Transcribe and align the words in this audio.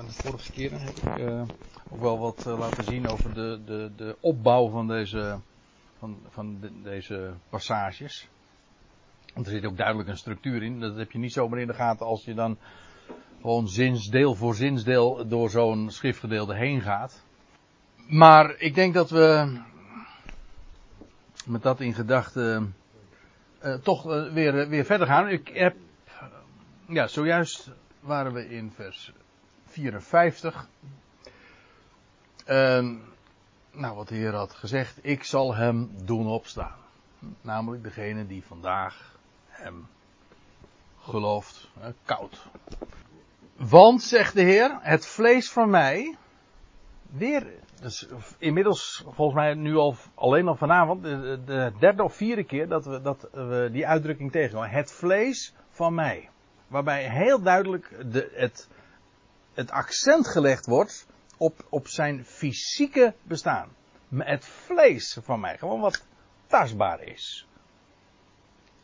de 0.00 0.12
vorige 0.12 0.52
keren 0.52 0.80
heb 0.80 0.96
ik 0.96 1.18
uh, 1.18 1.42
ook 1.90 2.00
wel 2.00 2.18
wat 2.18 2.44
uh, 2.46 2.58
laten 2.58 2.84
zien 2.84 3.08
over 3.08 3.34
de, 3.34 3.60
de, 3.64 3.90
de 3.96 4.16
opbouw 4.20 4.68
van 4.68 4.88
deze, 4.88 5.38
van, 5.98 6.18
van 6.28 6.60
de, 6.60 6.82
deze 6.82 7.32
passages. 7.48 8.28
Want 9.34 9.46
er 9.46 9.52
zit 9.52 9.64
ook 9.64 9.76
duidelijk 9.76 10.08
een 10.08 10.16
structuur 10.16 10.62
in. 10.62 10.80
Dat 10.80 10.96
heb 10.96 11.12
je 11.12 11.18
niet 11.18 11.32
zomaar 11.32 11.58
in 11.58 11.66
de 11.66 11.74
gaten 11.74 12.06
als 12.06 12.24
je 12.24 12.34
dan 12.34 12.58
gewoon 13.40 13.68
zinsdeel 13.68 14.34
voor 14.34 14.54
zinsdeel 14.54 15.28
door 15.28 15.50
zo'n 15.50 15.90
schriftgedeelte 15.90 16.54
heen 16.54 16.80
gaat. 16.80 17.24
Maar 18.06 18.54
ik 18.58 18.74
denk 18.74 18.94
dat 18.94 19.10
we 19.10 19.58
met 21.46 21.62
dat 21.62 21.80
in 21.80 21.94
gedachten 21.94 22.74
uh, 23.64 23.74
toch 23.74 24.02
weer, 24.32 24.68
weer 24.68 24.84
verder 24.84 25.06
gaan. 25.06 25.28
Ik 25.28 25.48
heb, 25.48 25.76
ja, 26.88 27.06
zojuist 27.06 27.70
waren 28.00 28.32
we 28.32 28.48
in 28.48 28.72
vers 28.74 29.12
54. 29.72 30.68
Uh, 32.46 32.96
nou, 33.70 33.96
wat 33.96 34.08
de 34.08 34.14
Heer 34.14 34.34
had 34.34 34.54
gezegd, 34.54 34.98
ik 35.02 35.24
zal 35.24 35.54
hem 35.54 35.90
doen 36.04 36.26
opstaan. 36.26 36.76
Namelijk 37.40 37.82
degene 37.82 38.26
die 38.26 38.44
vandaag 38.44 39.18
hem 39.48 39.86
gelooft, 41.00 41.70
koud. 42.04 42.46
Want, 43.56 44.02
zegt 44.02 44.34
de 44.34 44.42
Heer, 44.42 44.78
het 44.80 45.06
vlees 45.06 45.50
van 45.50 45.70
mij, 45.70 46.16
weer, 47.10 47.46
dus 47.80 48.08
inmiddels 48.38 49.04
volgens 49.08 49.34
mij 49.36 49.54
nu 49.54 49.76
al 49.76 49.96
alleen 50.14 50.48
al 50.48 50.56
vanavond, 50.56 51.02
de, 51.02 51.40
de 51.44 51.72
derde 51.78 52.02
of 52.02 52.14
vierde 52.14 52.44
keer 52.44 52.68
dat 52.68 52.84
we, 52.84 53.00
dat 53.00 53.28
we 53.32 53.68
die 53.72 53.86
uitdrukking 53.86 54.32
tegenkomen. 54.32 54.70
Het 54.70 54.92
vlees 54.92 55.54
van 55.68 55.94
mij. 55.94 56.28
Waarbij 56.66 57.10
heel 57.10 57.42
duidelijk 57.42 58.12
de, 58.12 58.32
het, 58.34 58.68
het 59.54 59.70
accent 59.70 60.28
gelegd 60.28 60.66
wordt 60.66 61.06
op, 61.36 61.66
op 61.68 61.88
zijn 61.88 62.24
fysieke 62.24 63.14
bestaan. 63.22 63.68
Het 64.16 64.44
vlees 64.44 65.18
van 65.22 65.40
mij, 65.40 65.58
gewoon 65.58 65.80
wat 65.80 66.04
tastbaar 66.46 67.02
is. 67.02 67.46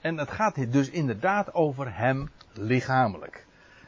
En 0.00 0.18
het 0.18 0.30
gaat 0.30 0.72
dus 0.72 0.90
inderdaad 0.90 1.54
over 1.54 1.96
hem 1.96 2.30
lichamelijk. 2.52 3.46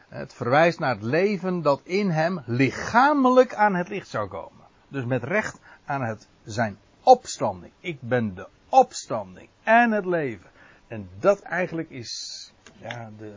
Het 0.08 0.34
verwijst 0.34 0.78
naar 0.78 0.95
het 0.95 1.03
leven 1.03 1.62
dat 1.62 1.81
in 1.84 2.11
hem 2.11 2.42
lichamelijk 2.47 3.55
aan 3.55 3.75
het 3.75 3.89
licht 3.89 4.08
zou 4.08 4.28
komen. 4.28 4.64
Dus 4.89 5.05
met 5.05 5.25
recht 5.25 5.58
aan 5.84 6.03
het 6.03 6.28
zijn 6.45 6.78
opstanding. 7.03 7.73
Ik 7.81 8.01
ben 8.01 8.34
de 8.34 8.47
opstanding 8.69 9.48
en 9.62 9.91
het 9.91 10.06
leven. 10.06 10.51
En 10.86 11.08
dat 11.19 11.41
eigenlijk 11.41 11.91
is 11.91 12.53
ja, 12.78 13.11
de, 13.19 13.33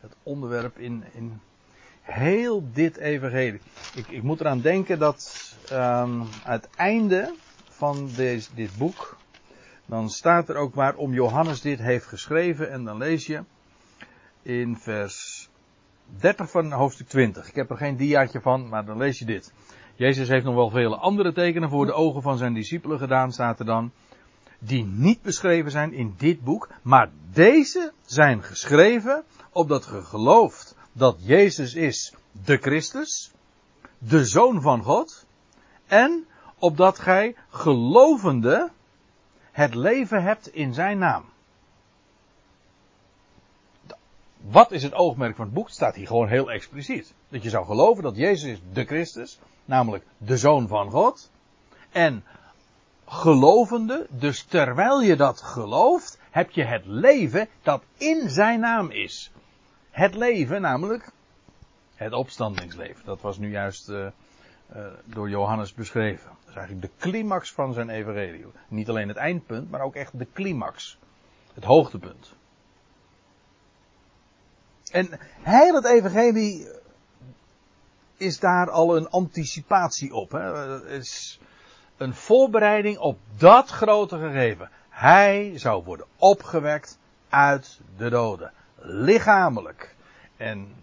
het 0.00 0.14
onderwerp 0.22 0.78
in, 0.78 1.04
in 1.12 1.40
heel 2.12 2.68
dit 2.72 2.96
evangelie. 2.96 3.60
Ik, 3.94 4.08
ik 4.08 4.22
moet 4.22 4.40
eraan 4.40 4.60
denken 4.60 4.98
dat 4.98 5.52
um, 5.72 6.22
het 6.42 6.68
einde 6.76 7.34
van 7.68 8.10
deze, 8.16 8.48
dit 8.54 8.76
boek, 8.78 9.16
dan 9.86 10.08
staat 10.08 10.48
er 10.48 10.56
ook 10.56 10.74
waarom 10.74 11.12
Johannes 11.12 11.60
dit 11.60 11.78
heeft 11.78 12.06
geschreven 12.06 12.70
en 12.70 12.84
dan 12.84 12.96
lees 12.96 13.26
je 13.26 13.42
in 14.42 14.76
vers 14.76 15.48
30 16.18 16.50
van 16.50 16.72
hoofdstuk 16.72 17.08
20. 17.08 17.48
Ik 17.48 17.54
heb 17.54 17.70
er 17.70 17.76
geen 17.76 17.96
diaatje 17.96 18.40
van, 18.40 18.68
maar 18.68 18.84
dan 18.84 18.96
lees 18.96 19.18
je 19.18 19.24
dit. 19.24 19.52
Jezus 19.94 20.28
heeft 20.28 20.44
nog 20.44 20.54
wel 20.54 20.70
vele 20.70 20.96
andere 20.96 21.32
tekenen 21.32 21.68
voor 21.68 21.86
de 21.86 21.92
ogen 21.92 22.22
van 22.22 22.38
zijn 22.38 22.54
discipelen 22.54 22.98
gedaan, 22.98 23.32
staat 23.32 23.58
er 23.58 23.64
dan. 23.64 23.92
Die 24.58 24.84
niet 24.84 25.22
beschreven 25.22 25.70
zijn 25.70 25.92
in 25.92 26.14
dit 26.16 26.44
boek, 26.44 26.68
maar 26.82 27.10
deze 27.32 27.92
zijn 28.04 28.42
geschreven 28.42 29.24
opdat 29.52 29.84
ge 29.84 30.02
gelooft 30.02 30.76
dat 30.92 31.16
Jezus 31.20 31.74
is 31.74 32.14
de 32.44 32.56
Christus, 32.56 33.30
de 33.98 34.24
Zoon 34.24 34.60
van 34.60 34.82
God, 34.82 35.26
en 35.86 36.26
opdat 36.58 36.98
gij 36.98 37.36
gelovende 37.48 38.70
het 39.52 39.74
leven 39.74 40.22
hebt 40.22 40.48
in 40.54 40.74
zijn 40.74 40.98
naam. 40.98 41.24
Wat 44.40 44.72
is 44.72 44.82
het 44.82 44.94
oogmerk 44.94 45.36
van 45.36 45.44
het 45.44 45.54
boek? 45.54 45.66
Het 45.66 45.74
staat 45.74 45.94
hier 45.94 46.06
gewoon 46.06 46.28
heel 46.28 46.50
expliciet. 46.50 47.14
Dat 47.28 47.42
je 47.42 47.50
zou 47.50 47.66
geloven 47.66 48.02
dat 48.02 48.16
Jezus 48.16 48.50
is 48.50 48.60
de 48.72 48.84
Christus, 48.84 49.38
namelijk 49.64 50.04
de 50.18 50.36
Zoon 50.36 50.68
van 50.68 50.90
God. 50.90 51.30
En 51.90 52.24
gelovende, 53.06 54.06
dus 54.10 54.42
terwijl 54.42 55.02
je 55.02 55.16
dat 55.16 55.42
gelooft, 55.42 56.18
heb 56.30 56.50
je 56.50 56.64
het 56.64 56.86
leven 56.86 57.48
dat 57.62 57.82
in 57.96 58.30
zijn 58.30 58.60
naam 58.60 58.90
is. 58.90 59.30
Het 59.90 60.14
leven, 60.14 60.60
namelijk 60.60 61.10
het 61.94 62.12
opstandingsleven. 62.12 63.04
Dat 63.04 63.20
was 63.20 63.38
nu 63.38 63.50
juist 63.50 63.88
uh, 63.88 64.06
uh, 64.76 64.86
door 65.04 65.28
Johannes 65.28 65.74
beschreven. 65.74 66.28
Dat 66.28 66.48
is 66.48 66.54
eigenlijk 66.54 66.86
de 66.86 66.90
climax 66.98 67.52
van 67.52 67.72
zijn 67.72 67.90
evangelie. 67.90 68.44
Niet 68.68 68.88
alleen 68.88 69.08
het 69.08 69.16
eindpunt, 69.16 69.70
maar 69.70 69.80
ook 69.80 69.94
echt 69.94 70.18
de 70.18 70.26
climax. 70.32 70.98
Het 71.54 71.64
hoogtepunt. 71.64 72.32
En 74.90 75.08
heel 75.40 75.74
het 75.74 75.86
evangelie 75.86 76.68
is 78.16 78.38
daar 78.38 78.70
al 78.70 78.96
een 78.96 79.08
anticipatie 79.08 80.14
op. 80.14 80.30
Hè? 80.30 80.86
Is 80.88 81.40
een 81.96 82.14
voorbereiding 82.14 82.98
op 82.98 83.18
dat 83.36 83.68
grote 83.68 84.18
gegeven. 84.18 84.70
Hij 84.88 85.58
zou 85.58 85.84
worden 85.84 86.06
opgewekt 86.16 86.98
uit 87.28 87.80
de 87.96 88.10
doden 88.10 88.52
lichamelijk. 88.80 89.94
En 90.36 90.74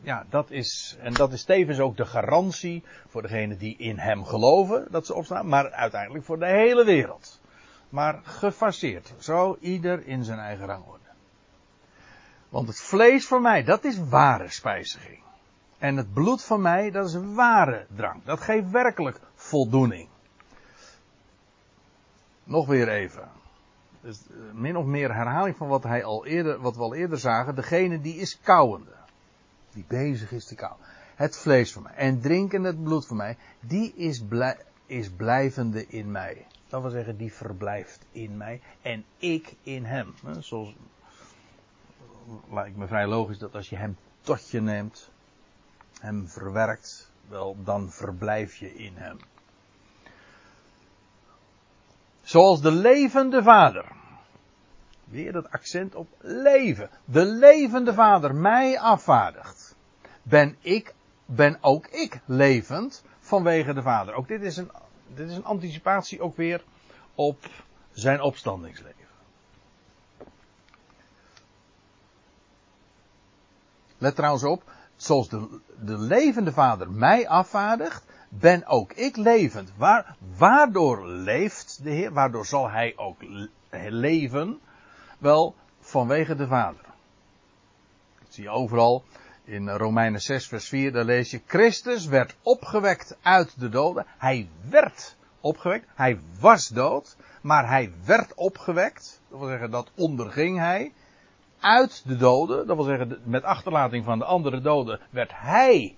ja, 0.00 0.24
dat 0.30 0.50
is, 0.50 0.96
en 1.00 1.12
dat 1.12 1.32
is 1.32 1.44
tevens 1.44 1.80
ook 1.80 1.96
de 1.96 2.04
garantie 2.04 2.82
voor 3.08 3.22
degenen 3.22 3.58
die 3.58 3.76
in 3.76 3.98
hem 3.98 4.24
geloven 4.24 4.86
dat 4.90 5.06
ze 5.06 5.14
opstaan, 5.14 5.48
maar 5.48 5.70
uiteindelijk 5.70 6.24
voor 6.24 6.38
de 6.38 6.46
hele 6.46 6.84
wereld. 6.84 7.40
Maar 7.88 8.20
gefaseerd, 8.22 9.14
zo 9.18 9.56
ieder 9.60 10.06
in 10.06 10.24
zijn 10.24 10.38
eigen 10.38 10.66
rangorde. 10.66 11.04
Want 12.48 12.68
het 12.68 12.80
vlees 12.80 13.26
voor 13.26 13.40
mij, 13.40 13.64
dat 13.64 13.84
is 13.84 13.98
ware 14.08 14.48
spijziging. 14.48 15.20
En 15.78 15.96
het 15.96 16.12
bloed 16.12 16.44
van 16.44 16.60
mij, 16.60 16.90
dat 16.90 17.06
is 17.08 17.16
ware 17.34 17.86
drank. 17.96 18.26
Dat 18.26 18.40
geeft 18.40 18.70
werkelijk 18.70 19.20
voldoening. 19.34 20.08
Nog 22.44 22.66
weer 22.66 22.88
even. 22.88 23.28
Dus 24.02 24.18
eh, 24.30 24.36
min 24.52 24.76
of 24.76 24.84
meer 24.84 25.14
herhaling 25.14 25.56
van 25.56 25.68
wat, 25.68 25.82
hij 25.82 26.04
al 26.04 26.26
eerder, 26.26 26.60
wat 26.60 26.76
we 26.76 26.82
al 26.82 26.94
eerder 26.94 27.18
zagen. 27.18 27.54
Degene 27.54 28.00
die 28.00 28.16
is 28.16 28.40
kauwende. 28.40 28.94
Die 29.72 29.84
bezig 29.88 30.32
is 30.32 30.44
te 30.44 30.54
kauwen. 30.54 30.86
Het 31.14 31.36
vlees 31.36 31.72
van 31.72 31.82
mij. 31.82 31.94
En 31.94 32.20
drinken 32.20 32.62
het 32.62 32.82
bloed 32.82 33.06
van 33.06 33.16
mij. 33.16 33.36
Die 33.60 33.94
is, 33.94 34.22
is 34.86 35.10
blijvende 35.10 35.86
in 35.86 36.10
mij. 36.10 36.46
Dat 36.68 36.82
wil 36.82 36.90
zeggen, 36.90 37.16
die 37.16 37.32
verblijft 37.32 38.04
in 38.12 38.36
mij. 38.36 38.60
En 38.82 39.04
ik 39.16 39.54
in 39.62 39.84
hem. 39.84 40.14
Zoals, 40.38 40.74
lijkt 42.50 42.76
me 42.76 42.86
vrij 42.86 43.06
logisch 43.06 43.38
dat 43.38 43.54
als 43.54 43.68
je 43.68 43.76
hem 43.76 43.96
tot 44.20 44.50
je 44.50 44.60
neemt. 44.60 45.10
Hem 46.00 46.28
verwerkt. 46.28 47.10
Wel, 47.28 47.56
dan 47.64 47.90
verblijf 47.90 48.56
je 48.56 48.74
in 48.74 48.96
hem. 48.96 49.18
Zoals 52.32 52.60
de 52.60 52.70
levende 52.70 53.42
vader. 53.42 53.84
Weer 55.04 55.32
dat 55.32 55.50
accent 55.50 55.94
op 55.94 56.08
leven. 56.20 56.90
De 57.04 57.24
levende 57.24 57.94
vader 57.94 58.34
mij 58.34 58.80
afvaardigt. 58.80 59.76
Ben 60.22 60.56
ik, 60.60 60.94
ben 61.26 61.58
ook 61.60 61.86
ik 61.86 62.20
levend 62.24 63.04
vanwege 63.20 63.72
de 63.72 63.82
vader. 63.82 64.14
Ook 64.14 64.28
dit 64.28 64.42
is 64.42 64.56
een, 64.56 64.70
dit 65.14 65.30
is 65.30 65.36
een 65.36 65.44
anticipatie 65.44 66.20
ook 66.20 66.36
weer 66.36 66.64
op 67.14 67.46
zijn 67.90 68.20
opstandingsleven. 68.20 69.06
Let 73.98 74.14
trouwens 74.14 74.44
op, 74.44 74.72
zoals 74.96 75.28
de, 75.28 75.60
de 75.80 75.98
levende 75.98 76.52
vader 76.52 76.90
mij 76.90 77.28
afvaardigt, 77.28 78.04
ben 78.38 78.66
ook 78.66 78.92
ik 78.92 79.16
levend. 79.16 79.72
Waar, 79.76 80.16
waardoor 80.36 81.06
leeft 81.06 81.80
de 81.82 81.90
Heer? 81.90 82.12
Waardoor 82.12 82.46
zal 82.46 82.70
Hij 82.70 82.92
ook 82.96 83.16
leven? 83.70 84.60
Wel, 85.18 85.54
vanwege 85.80 86.34
de 86.34 86.46
Vader. 86.46 86.84
Dat 88.18 88.34
zie 88.34 88.42
je 88.42 88.50
overal 88.50 89.04
in 89.44 89.68
Romeinen 89.68 90.20
6 90.20 90.46
vers 90.46 90.68
4, 90.68 90.92
daar 90.92 91.04
lees 91.04 91.30
je, 91.30 91.40
Christus 91.46 92.06
werd 92.06 92.36
opgewekt 92.42 93.16
uit 93.22 93.60
de 93.60 93.68
doden. 93.68 94.06
Hij 94.18 94.48
werd 94.68 95.16
opgewekt. 95.40 95.86
Hij 95.94 96.20
was 96.40 96.68
dood, 96.68 97.16
maar 97.42 97.68
hij 97.68 97.92
werd 98.04 98.34
opgewekt. 98.34 99.20
Dat 99.28 99.38
wil 99.38 99.48
zeggen, 99.48 99.70
dat 99.70 99.90
onderging 99.94 100.58
hij. 100.58 100.92
Uit 101.60 102.02
de 102.06 102.16
doden, 102.16 102.66
dat 102.66 102.76
wil 102.76 102.84
zeggen, 102.84 103.20
met 103.24 103.42
achterlating 103.42 104.04
van 104.04 104.18
de 104.18 104.24
andere 104.24 104.60
doden, 104.60 105.00
werd 105.10 105.30
hij 105.34 105.96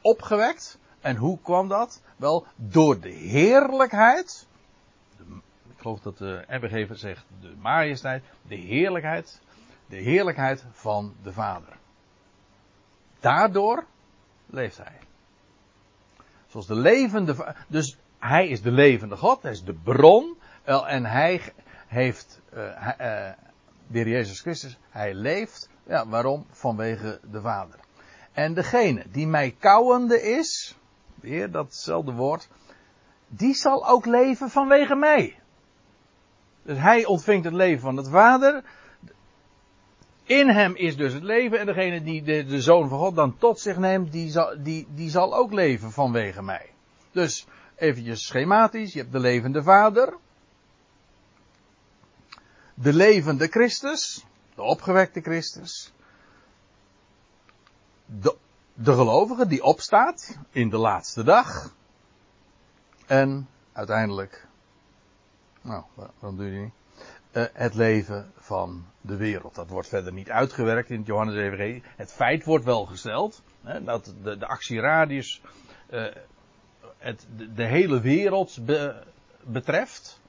opgewekt. 0.00 0.78
En 1.04 1.16
hoe 1.16 1.38
kwam 1.42 1.68
dat? 1.68 2.02
Wel, 2.16 2.46
door 2.56 3.00
de 3.00 3.10
heerlijkheid. 3.10 4.46
ik 5.68 5.78
geloof 5.78 6.00
dat 6.00 6.18
de 6.18 6.44
NBG 6.48 6.96
zegt 6.96 7.24
de 7.40 7.54
majesteit. 7.58 8.24
De 8.42 8.54
heerlijkheid. 8.54 9.40
De 9.86 9.96
heerlijkheid 9.96 10.64
van 10.70 11.14
de 11.22 11.32
Vader. 11.32 11.76
Daardoor 13.20 13.84
leeft 14.46 14.76
hij. 14.76 14.98
Zoals 16.46 16.66
de 16.66 16.74
levende. 16.74 17.54
Dus 17.68 17.98
hij 18.18 18.48
is 18.48 18.62
de 18.62 18.72
levende 18.72 19.16
God, 19.16 19.42
hij 19.42 19.52
is 19.52 19.64
de 19.64 19.74
bron. 19.74 20.38
En 20.64 21.04
hij 21.04 21.52
heeft. 21.86 22.40
Uh, 22.54 23.30
Jezus 23.88 24.40
Christus, 24.40 24.78
hij 24.90 25.14
leeft. 25.14 25.68
Ja, 25.86 26.08
waarom? 26.08 26.46
Vanwege 26.50 27.20
de 27.30 27.40
Vader. 27.40 27.78
En 28.32 28.54
degene 28.54 29.04
die 29.10 29.26
mij 29.26 29.56
kauwende 29.58 30.22
is. 30.22 30.78
Weer 31.24 31.50
datzelfde 31.50 32.12
woord. 32.12 32.48
Die 33.28 33.54
zal 33.54 33.88
ook 33.88 34.06
leven 34.06 34.50
vanwege 34.50 34.94
mij. 34.94 35.38
Dus 36.62 36.78
hij 36.78 37.04
ontvingt 37.04 37.44
het 37.44 37.54
leven 37.54 37.80
van 37.80 37.96
het 37.96 38.08
Vader. 38.08 38.64
In 40.22 40.48
hem 40.48 40.76
is 40.76 40.96
dus 40.96 41.12
het 41.12 41.22
leven. 41.22 41.58
En 41.58 41.66
degene 41.66 42.02
die 42.02 42.22
de, 42.22 42.44
de 42.44 42.60
Zoon 42.60 42.88
van 42.88 42.98
God 42.98 43.16
dan 43.16 43.38
tot 43.38 43.60
zich 43.60 43.76
neemt, 43.76 44.12
die 44.12 44.30
zal, 44.30 44.62
die, 44.62 44.86
die 44.94 45.10
zal 45.10 45.36
ook 45.36 45.52
leven 45.52 45.92
vanwege 45.92 46.42
mij. 46.42 46.70
Dus 47.10 47.46
eventjes 47.76 48.26
schematisch. 48.26 48.92
Je 48.92 48.98
hebt 48.98 49.12
de 49.12 49.18
levende 49.18 49.62
Vader. 49.62 50.16
De 52.74 52.92
levende 52.92 53.46
Christus. 53.46 54.24
De 54.54 54.62
opgewekte 54.62 55.20
Christus. 55.20 55.92
De, 58.06 58.36
de 58.74 58.92
gelovige 58.92 59.46
die 59.46 59.62
opstaat 59.62 60.38
in 60.50 60.70
de 60.70 60.76
laatste 60.76 61.24
dag. 61.24 61.74
En 63.06 63.48
uiteindelijk. 63.72 64.46
Nou, 65.60 65.82
waarom 65.94 66.36
doe 66.36 66.52
je 66.52 66.60
niet? 66.60 66.72
Uh, 67.32 67.44
het 67.52 67.74
leven 67.74 68.32
van 68.36 68.84
de 69.00 69.16
wereld. 69.16 69.54
Dat 69.54 69.68
wordt 69.68 69.88
verder 69.88 70.12
niet 70.12 70.30
uitgewerkt 70.30 70.90
in 70.90 70.98
het 70.98 71.06
Johannes 71.06 71.36
Evangelie. 71.36 71.82
Het 71.96 72.12
feit 72.12 72.44
wordt 72.44 72.64
wel 72.64 72.84
gesteld. 72.84 73.42
Hè, 73.62 73.84
dat 73.84 74.14
de, 74.22 74.38
de 74.38 74.46
actieradius 74.46 75.42
uh, 75.90 76.06
het, 76.98 77.26
de, 77.54 77.64
hele 77.64 78.00
wereld 78.00 78.58
be, 78.64 79.02
betreft. 79.42 80.20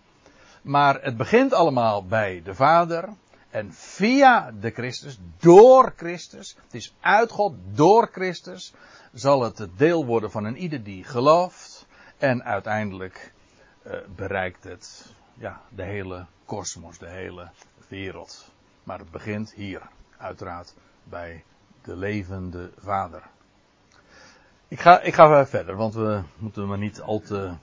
Maar 0.61 1.01
het 1.01 1.17
begint 1.17 1.53
allemaal 1.53 2.05
bij 2.05 2.41
de 2.43 2.55
Vader. 2.55 3.09
En 3.55 3.73
via 3.73 4.51
de 4.51 4.71
Christus, 4.71 5.19
door 5.39 5.93
Christus, 5.95 6.55
het 6.63 6.73
is 6.73 6.95
uit 6.99 7.31
God, 7.31 7.55
door 7.71 8.09
Christus, 8.11 8.73
zal 9.13 9.43
het 9.43 9.67
deel 9.77 10.05
worden 10.05 10.31
van 10.31 10.43
een 10.43 10.57
ieder 10.57 10.83
die 10.83 11.03
gelooft. 11.03 11.85
En 12.17 12.43
uiteindelijk 12.43 13.33
uh, 13.83 13.93
bereikt 14.15 14.63
het 14.63 15.13
ja, 15.33 15.61
de 15.69 15.83
hele 15.83 16.25
kosmos, 16.45 16.97
de 16.97 17.09
hele 17.09 17.49
wereld. 17.87 18.51
Maar 18.83 18.99
het 18.99 19.11
begint 19.11 19.53
hier, 19.53 19.81
uiteraard, 20.17 20.73
bij 21.03 21.43
de 21.81 21.95
levende 21.95 22.71
Vader. 22.77 23.23
Ik 24.67 24.79
ga, 24.79 25.01
ik 25.01 25.13
ga 25.13 25.45
verder, 25.45 25.75
want 25.75 25.93
we 25.93 26.21
moeten 26.37 26.67
maar 26.67 26.77
niet 26.77 27.01
al 27.01 27.19
te, 27.19 27.53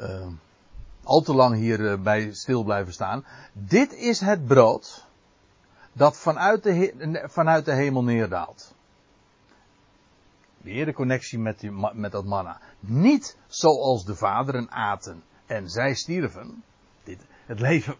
uh, 0.00 0.26
al 1.06 1.20
te 1.20 1.34
lang 1.34 1.54
hierbij 1.54 2.32
stil 2.32 2.62
blijven 2.62 2.92
staan. 2.92 3.24
Dit 3.52 3.92
is 3.92 4.20
het 4.20 4.46
brood 4.46 5.06
dat 5.92 6.16
vanuit 6.16 6.62
de, 6.62 7.24
vanuit 7.26 7.64
de 7.64 7.72
hemel 7.72 8.02
neerdaalt. 8.04 8.74
Weer 10.56 10.84
de 10.84 10.92
connectie 10.92 11.38
met, 11.38 11.60
die, 11.60 11.70
met 11.92 12.12
dat 12.12 12.24
manna. 12.24 12.60
Niet 12.80 13.36
zoals 13.46 14.04
de 14.04 14.14
vaderen 14.14 14.70
aten 14.70 15.22
en 15.46 15.70
zij 15.70 15.94
stierven. 15.94 16.62
Dit, 17.04 17.20
het 17.46 17.60
leven, 17.60 17.94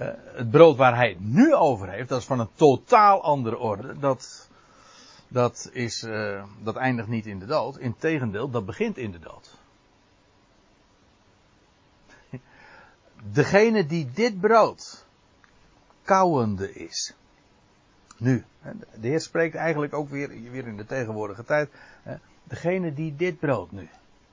uh, 0.00 0.08
het 0.24 0.50
brood 0.50 0.76
waar 0.76 0.96
hij 0.96 1.08
het 1.08 1.20
nu 1.20 1.54
over 1.54 1.90
heeft, 1.90 2.08
dat 2.08 2.20
is 2.20 2.26
van 2.26 2.40
een 2.40 2.54
totaal 2.54 3.22
andere 3.22 3.58
orde. 3.58 3.98
Dat, 3.98 4.48
dat, 5.28 5.70
is, 5.72 6.02
uh, 6.02 6.44
dat 6.62 6.76
eindigt 6.76 7.08
niet 7.08 7.26
in 7.26 7.38
de 7.38 7.46
dood. 7.46 7.78
Integendeel, 7.78 8.50
dat 8.50 8.66
begint 8.66 8.96
in 8.96 9.10
de 9.10 9.18
dood. 9.18 9.59
Degene 13.22 13.86
die 13.86 14.10
dit 14.14 14.40
brood 14.40 15.06
kauwende 16.02 16.72
is. 16.72 17.14
Nu, 18.16 18.44
de 19.00 19.08
Heer 19.08 19.20
spreekt 19.20 19.54
eigenlijk 19.54 19.94
ook 19.94 20.08
weer, 20.08 20.28
weer 20.28 20.66
in 20.66 20.76
de 20.76 20.86
tegenwoordige 20.86 21.44
tijd. 21.44 21.70
Degene 22.44 22.94
die 22.94 23.16
dit 23.16 23.38
brood 23.38 23.72
nu 23.72 23.88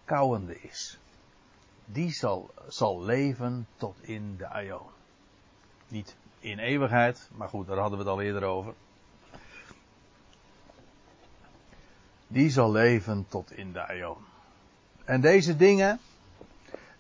kauwende 0.06 0.62
is 0.62 1.00
die 1.92 2.12
zal, 2.12 2.50
zal 2.68 3.04
leven 3.04 3.68
tot 3.78 3.96
in 4.02 4.38
de 4.38 4.48
aion. 4.48 4.90
Niet 5.88 6.16
in 6.40 6.60
eeuwigheid, 6.60 7.30
maar 7.36 7.50
goed, 7.50 7.68
daar 7.68 7.78
hadden 7.78 7.98
we 7.98 8.04
het 8.04 8.14
al 8.14 8.22
eerder 8.22 8.44
over. 8.44 8.74
Die 12.28 12.50
zal 12.50 12.72
leven 12.72 13.26
tot 13.30 13.52
in 13.52 13.72
de 13.72 13.88
aion. 13.88 14.18
En 15.04 15.22
deze 15.22 15.56
dingen 15.56 16.00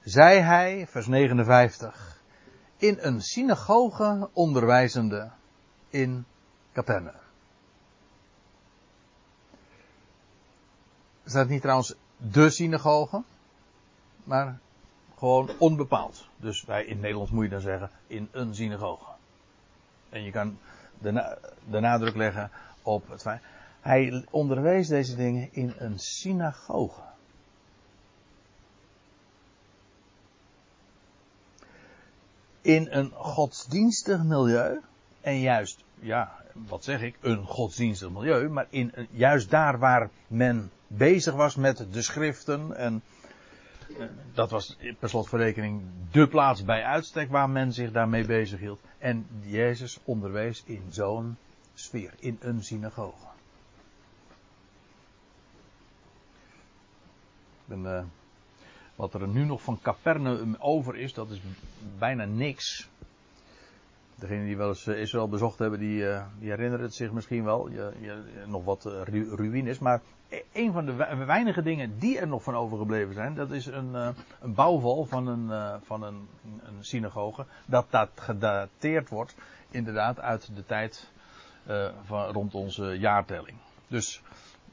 zei 0.08 0.40
hij, 0.40 0.88
vers 0.88 1.08
59, 1.08 2.22
in 2.78 2.98
een 3.00 3.22
synagoge 3.22 4.30
onderwijzende 4.34 5.32
in 5.90 6.26
Capernaum. 6.74 7.16
Dat 11.24 11.48
niet 11.48 11.62
trouwens 11.62 11.96
de 12.18 12.50
synagoge? 12.50 13.24
Maar 14.24 14.60
gewoon 15.18 15.50
onbepaald. 15.58 16.28
Dus 16.38 16.64
wij 16.64 16.86
in 16.86 17.00
Nederland 17.00 17.32
moet 17.32 17.44
je 17.44 17.50
dan 17.50 17.62
zeggen 17.62 17.90
in 18.08 18.30
een 18.32 18.56
synagoge. 18.56 19.12
En 20.10 20.24
je 20.24 20.32
kan 20.32 20.58
de, 21.00 21.38
de 21.70 21.80
nadruk 21.80 22.16
leggen 22.16 22.52
op 22.82 23.10
het 23.10 23.22
feit. 23.22 23.42
Hij 23.82 24.26
onderwees 24.32 24.88
deze 24.88 25.16
dingen 25.16 25.54
in 25.54 25.74
een 25.78 26.00
synagoge. 26.00 27.02
In 32.68 32.88
een 32.90 33.12
godsdienstig 33.16 34.24
milieu. 34.24 34.80
En 35.22 35.40
juist, 35.40 35.84
ja, 36.00 36.32
wat 36.54 36.84
zeg 36.84 37.02
ik, 37.02 37.18
een 37.22 37.46
godsdienstig 37.46 38.10
milieu. 38.10 38.50
Maar 38.50 38.68
in, 38.70 38.94
juist 39.12 39.50
daar 39.50 39.80
waar 39.80 40.10
men 40.28 40.72
bezig 40.88 41.34
was 41.34 41.56
met 41.56 41.86
de 41.92 42.02
schriften 42.02 42.78
en 42.78 43.02
dat 44.34 44.52
was 44.52 44.78
per 45.00 45.10
slotverrekening 45.10 45.82
de 46.12 46.28
plaats 46.28 46.64
bij 46.64 46.84
uitstek 46.84 47.30
waar 47.30 47.50
men 47.50 47.74
zich 47.74 47.92
daarmee 47.92 48.26
bezig 48.26 48.60
hield. 48.60 48.82
En 48.98 49.28
Jezus 49.42 50.00
onderwees 50.04 50.64
in 50.66 50.84
zo'n 50.90 51.38
sfeer, 51.74 52.14
in 52.20 52.38
een 52.42 52.64
synagoge. 52.64 53.28
En, 57.68 57.82
uh, 57.84 58.04
wat 58.98 59.14
er 59.14 59.28
nu 59.28 59.46
nog 59.46 59.62
van 59.62 59.80
Capernaum 59.82 60.56
over 60.60 60.96
is, 60.96 61.14
dat 61.14 61.30
is 61.30 61.42
bijna 61.98 62.26
niks. 62.26 62.90
Degenen 64.16 64.46
die 64.46 64.58
wel 64.58 64.68
eens 64.68 64.88
eh, 64.88 65.02
Israël 65.02 65.30
bezocht 65.30 65.60
hebben, 65.60 65.80
die, 65.80 66.02
uh, 66.02 66.24
die 66.40 66.50
herinneren 66.50 66.86
het 66.86 66.96
zich 66.96 67.12
misschien 67.12 67.44
wel. 67.44 67.70
Je, 67.70 67.92
je, 68.00 68.24
nog 68.46 68.64
wat 68.64 68.86
ru 68.86 69.36
ruïnes. 69.36 69.80
Maar 69.80 70.02
e-, 70.30 70.42
een 70.54 70.72
van 70.72 70.86
de 70.86 70.94
weinige 71.26 71.62
dingen 71.62 72.00
die 72.00 72.20
er 72.20 72.28
nog 72.28 72.44
van 72.44 72.56
overgebleven 72.56 73.14
zijn, 73.14 73.36
dat 73.36 73.52
is 73.52 73.66
een, 73.66 73.94
een 74.42 74.54
bouwval 74.54 75.06
van, 75.06 75.28
een, 75.28 75.80
van 75.84 76.04
een, 76.04 76.28
een, 76.44 76.78
synagoge. 76.80 77.46
Dat 77.66 77.86
dat 77.90 78.10
gedateerd 78.16 79.10
wordt, 79.10 79.36
inderdaad, 79.70 80.20
uit 80.20 80.50
de 80.56 80.66
tijd 80.66 81.12
van, 82.06 82.32
rond 82.32 82.56
onze 82.56 82.86
jaartelling. 83.00 83.58
Dus 83.88 84.22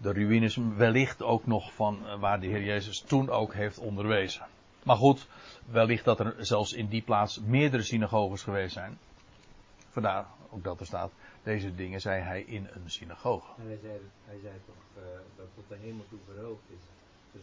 de 0.04 0.12
ruïnes 0.12 0.58
wellicht 0.76 1.22
ook 1.22 1.46
nog 1.46 1.72
van 1.72 2.18
waar 2.18 2.40
de 2.40 2.46
Heer 2.46 2.62
Jezus 2.62 3.00
toen 3.00 3.30
ook 3.30 3.54
heeft 3.54 3.78
onderwezen. 3.78 4.46
Maar 4.82 4.96
goed, 4.96 5.28
wellicht 5.70 6.04
dat 6.04 6.20
er 6.20 6.34
zelfs 6.38 6.72
in 6.72 6.86
die 6.86 7.02
plaats 7.02 7.40
meerdere 7.40 7.82
synagoges 7.82 8.42
geweest 8.42 8.72
zijn. 8.72 8.98
Vandaar 9.90 10.26
ook 10.50 10.64
dat 10.64 10.80
er 10.80 10.86
staat, 10.86 11.12
deze 11.42 11.74
dingen 11.74 12.00
zei 12.00 12.22
hij 12.22 12.42
in 12.42 12.68
een 12.72 12.90
synagoge. 12.90 13.52
En 13.58 13.66
hij 13.66 13.78
zei, 13.82 13.92
hij 14.24 14.38
zei 14.42 14.54
toch 14.66 15.02
uh, 15.02 15.02
dat 15.36 15.46
tot 15.54 15.64
de 15.68 15.76
hemel 15.80 16.04
toe 16.08 16.18
verhoogd 16.32 16.62
is. 16.68 16.82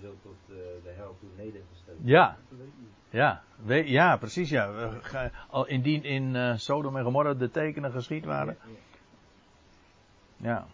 Zo 0.02 0.16
tot 0.22 0.36
uh, 0.50 0.56
de 0.84 0.94
hel 0.96 1.16
toe 1.20 1.30
nedergesteld. 1.38 1.98
Ja. 2.04 2.38
Ja, 3.10 3.44
we, 3.56 3.90
ja, 3.90 4.18
precies 4.18 4.50
ja. 4.50 4.92
Al 5.50 5.66
indien 5.68 6.04
in 6.04 6.36
uh, 6.36 6.58
Sodom 6.58 6.98
en 6.98 7.04
Gomorra 7.04 7.34
de 7.34 7.52
tekenen 7.52 7.92
geschied 7.92 8.26
waren. 8.26 8.58
Ja. 10.38 10.50
ja. 10.50 10.68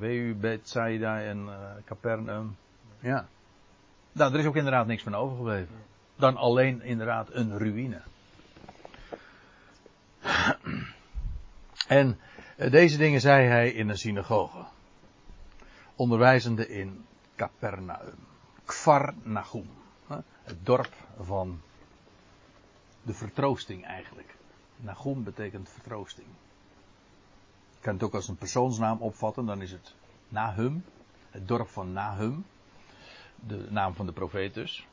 Weu, 0.00 0.34
Bethsaida 0.34 1.20
en 1.20 1.38
uh, 1.38 1.54
Capernaum. 1.84 2.56
Ja. 3.00 3.28
Nou, 4.12 4.32
er 4.32 4.38
is 4.38 4.46
ook 4.46 4.56
inderdaad 4.56 4.86
niks 4.86 5.02
van 5.02 5.14
overgebleven. 5.14 5.74
Dan 6.16 6.36
alleen 6.36 6.82
inderdaad 6.82 7.28
een 7.32 7.58
ruïne. 7.58 8.00
En 11.86 12.18
eh, 12.56 12.70
deze 12.70 12.96
dingen 12.96 13.20
zei 13.20 13.46
hij 13.46 13.70
in 13.70 13.88
een 13.88 13.98
synagoge. 13.98 14.64
Onderwijzende 15.96 16.68
in 16.68 17.04
Capernaum. 17.36 18.14
Kfar 18.64 19.14
Nahum. 19.22 19.68
Het 20.42 20.56
dorp 20.62 20.94
van 21.20 21.60
de 23.02 23.14
vertroosting 23.14 23.84
eigenlijk. 23.84 24.34
Nahum 24.76 25.24
betekent 25.24 25.68
vertroosting. 25.68 26.26
Kan 27.80 27.94
het 27.94 28.02
ook 28.02 28.14
als 28.14 28.28
een 28.28 28.36
persoonsnaam 28.36 29.00
opvatten, 29.00 29.46
dan 29.46 29.62
is 29.62 29.72
het 29.72 29.94
Nahum. 30.28 30.84
het 31.30 31.48
dorp 31.48 31.68
van 31.68 31.92
Nahum, 31.92 32.44
de 33.46 33.66
naam 33.70 33.94
van 33.94 34.06
de 34.06 34.12
profeet 34.12 34.54
dus. 34.54 34.86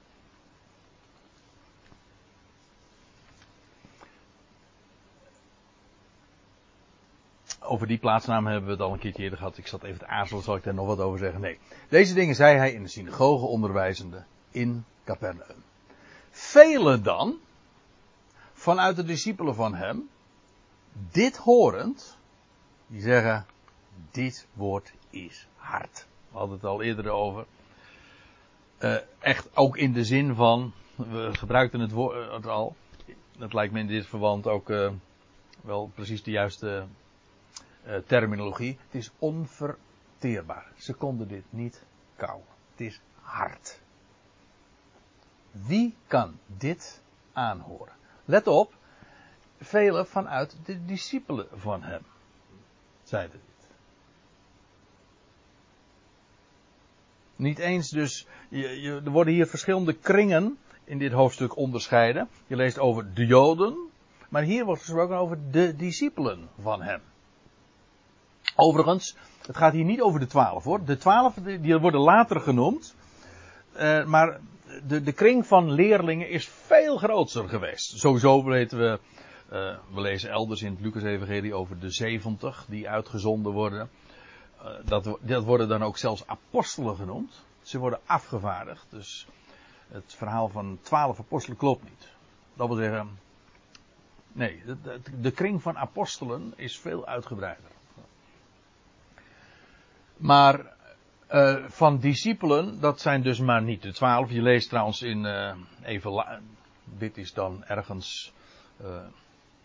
Over 7.60 7.88
die 7.88 7.98
plaatsnaam 7.98 8.46
hebben 8.46 8.66
we 8.66 8.72
het 8.72 8.82
al 8.82 8.94
een 8.94 9.00
keertje 9.00 9.24
eerder 9.24 9.38
gehad. 9.38 9.58
Ik 9.58 9.68
zat 9.68 9.84
even 9.84 10.00
te 10.00 10.08
aarzelen, 10.08 10.44
zal 10.44 10.56
ik 10.56 10.64
daar 10.64 10.74
nog 10.74 10.86
wat 10.86 11.00
over 11.00 11.20
zeggen? 11.20 11.42
Nee. 11.42 11.60
Deze 11.90 12.14
dingen 12.14 12.36
zei 12.36 12.58
hij 12.58 12.74
in 12.74 12.84
de 12.84 12.90
synagoge 12.90 13.46
onderwijzende 13.46 14.24
in 14.52 14.86
Capernaum. 15.04 15.64
Velen 16.30 17.04
dan, 17.04 17.38
vanuit 18.54 18.96
de 18.96 19.04
discipelen 19.04 19.56
van 19.56 19.76
hem, 19.76 20.10
dit 21.12 21.38
horend, 21.38 22.17
die 22.88 23.02
zeggen, 23.02 23.46
dit 24.12 24.48
woord 24.54 24.94
is 25.10 25.48
hard. 25.56 26.08
We 26.32 26.38
hadden 26.38 26.56
het 26.56 26.66
al 26.66 26.82
eerder 26.82 27.10
over. 27.10 27.46
Uh, 28.80 28.96
echt 29.20 29.58
ook 29.58 29.78
in 29.78 29.94
de 29.94 30.04
zin 30.04 30.36
van, 30.36 30.74
we 30.96 31.30
gebruikten 31.34 31.80
het 31.80 31.92
woord 31.92 32.46
uh, 32.46 32.52
al. 32.52 32.76
Dat 33.38 33.54
lijkt 33.54 33.74
me 33.74 33.80
in 33.80 33.88
dit 33.88 34.08
verband 34.08 34.48
ook 34.48 34.70
uh, 34.70 34.92
wel 35.62 35.92
precies 35.96 36.24
de 36.24 36.32
juiste 36.32 36.86
terminologie. 38.06 38.78
Het 38.86 38.96
is 38.96 39.12
onverteerbaar. 39.20 40.72
Ze 40.78 40.94
konden 40.94 41.28
dit 41.28 41.44
niet 41.50 41.84
kauwen. 42.16 42.48
Het 42.72 42.82
is 42.82 43.02
hard. 43.22 43.80
Wie 45.52 45.96
kan 46.08 46.40
dit 46.46 47.02
aanhoren? 47.34 47.94
Let 48.26 48.48
op, 48.48 48.74
velen 49.60 50.08
vanuit 50.08 50.58
de 50.66 50.86
discipelen 50.86 51.48
van 51.54 51.84
hem 51.84 52.02
zeiden 53.08 53.32
dit. 53.32 53.68
Niet 57.36 57.60
eens 57.60 57.90
dus, 57.90 58.28
je, 58.50 59.02
er 59.06 59.12
worden 59.12 59.34
hier 59.34 59.48
verschillende 59.48 59.94
kringen 59.94 60.58
in 60.84 60.98
dit 60.98 61.12
hoofdstuk 61.12 61.58
onderscheiden. 61.58 62.30
Je 62.48 62.56
leest 62.56 62.80
over 62.80 63.14
de 63.14 63.26
Joden, 63.26 63.78
maar 64.30 64.44
hier 64.44 64.66
wordt 64.66 64.82
gesproken 64.82 65.16
over 65.16 65.38
de 65.52 65.76
discipelen 65.76 66.50
van 66.62 66.82
hem. 66.82 67.02
Overigens, 68.56 69.16
het 69.46 69.58
gaat 69.58 69.74
hier 69.74 69.84
niet 69.84 70.02
over 70.02 70.20
de 70.20 70.28
twaalf 70.28 70.64
hoor. 70.64 70.86
De 70.86 70.98
twaalf 70.98 71.34
die 71.34 71.78
worden 71.78 72.02
later 72.02 72.40
genoemd. 72.40 72.96
Uh, 73.76 74.06
maar 74.06 74.40
de, 74.88 75.04
de 75.04 75.12
kring 75.12 75.48
van 75.48 75.72
leerlingen 75.72 76.30
is 76.30 76.48
veel 76.48 76.98
groter 76.98 77.50
geweest. 77.50 78.00
Sowieso 78.00 78.44
weten 78.44 78.78
we, 78.78 79.00
uh, 79.52 79.78
we 79.94 80.02
lezen 80.02 80.30
elders 80.30 80.62
in 80.62 80.72
het 80.72 80.82
Lucas-evangelie 80.82 81.54
over 81.54 81.80
de 81.80 81.90
70 81.90 82.66
die 82.68 82.90
uitgezonden 82.90 83.52
worden. 83.52 83.90
Uh, 84.62 84.70
dat, 84.86 85.18
dat 85.22 85.44
worden 85.44 85.68
dan 85.68 85.84
ook 85.84 85.98
zelfs 85.98 86.28
apostelen 86.28 86.96
genoemd. 86.96 87.46
Ze 87.62 87.78
worden 87.78 88.00
afgevaardigd. 88.06 88.86
Dus 88.90 89.28
het 89.88 90.14
verhaal 90.18 90.50
van 90.50 90.80
twaalf 90.82 91.20
apostelen 91.20 91.58
klopt 91.58 91.84
niet. 91.84 92.12
Dat 92.54 92.68
wil 92.68 92.78
zeggen, 92.78 93.20
nee, 94.32 94.64
de, 94.66 95.00
de, 95.22 95.32
kring 95.32 95.62
van 95.62 95.78
apostelen 95.78 96.54
is 96.56 96.80
veel 96.80 97.06
uitgebreider. 97.06 97.72
Maar 100.18 100.76
uh, 101.32 101.64
van 101.68 102.00
discipelen, 102.00 102.80
dat 102.80 103.02
zijn 103.02 103.22
dus 103.22 103.40
maar 103.40 103.62
niet 103.62 103.82
de 103.82 103.94
twaalf. 103.94 104.32
Je 104.32 104.42
leest 104.42 104.70
trouwens 104.70 105.02
in, 105.02 105.24
uh, 105.24 105.56
even, 105.84 106.42
dit 106.84 107.18
is 107.18 107.34
dan 107.34 107.64
ergens 107.64 108.34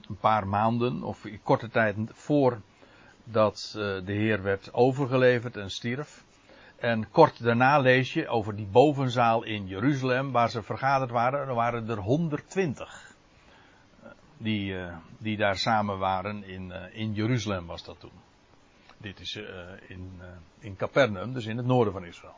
een 0.09 0.17
paar 0.17 0.47
maanden 0.47 1.03
of 1.03 1.27
korte 1.43 1.69
tijd 1.69 1.97
voordat 2.13 3.71
de 3.75 4.13
Heer 4.13 4.43
werd 4.43 4.75
overgeleverd 4.75 5.57
en 5.57 5.71
stierf. 5.71 6.25
En 6.77 7.11
kort 7.11 7.43
daarna 7.43 7.79
lees 7.79 8.13
je 8.13 8.29
over 8.29 8.57
die 8.57 8.67
bovenzaal 8.67 9.45
in 9.45 9.67
Jeruzalem 9.67 10.33
waar 10.33 10.51
ze 10.51 10.63
vergaderd 10.63 11.11
waren. 11.11 11.49
Er 11.49 11.55
waren 11.55 11.89
er 11.89 11.99
120 11.99 13.15
die, 14.37 14.77
die 15.19 15.37
daar 15.37 15.57
samen 15.57 15.99
waren 15.99 16.45
in, 16.45 16.73
in 16.93 17.13
Jeruzalem 17.13 17.67
was 17.67 17.85
dat 17.85 18.01
toen. 18.01 18.21
Dit 18.99 19.21
is 19.21 19.37
in, 19.89 20.21
in 20.59 20.77
Capernaum, 20.77 21.33
dus 21.33 21.47
in 21.47 21.57
het 21.57 21.67
noorden 21.67 21.93
van 21.93 22.05
Israël. 22.05 22.35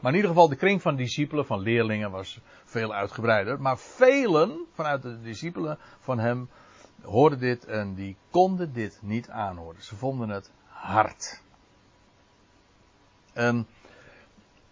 Maar 0.00 0.10
in 0.10 0.16
ieder 0.16 0.30
geval, 0.30 0.48
de 0.48 0.56
kring 0.56 0.82
van 0.82 0.96
discipelen, 0.96 1.46
van 1.46 1.60
leerlingen, 1.60 2.10
was 2.10 2.40
veel 2.64 2.94
uitgebreider. 2.94 3.60
Maar 3.60 3.78
velen 3.78 4.66
vanuit 4.72 5.02
de 5.02 5.20
discipelen 5.20 5.78
van 6.00 6.18
hem 6.18 6.48
hoorden 7.02 7.38
dit 7.38 7.64
en 7.64 7.94
die 7.94 8.16
konden 8.30 8.72
dit 8.72 8.98
niet 9.02 9.28
aanhoren. 9.30 9.82
Ze 9.82 9.96
vonden 9.96 10.28
het 10.28 10.50
hard. 10.66 11.42
En 13.32 13.66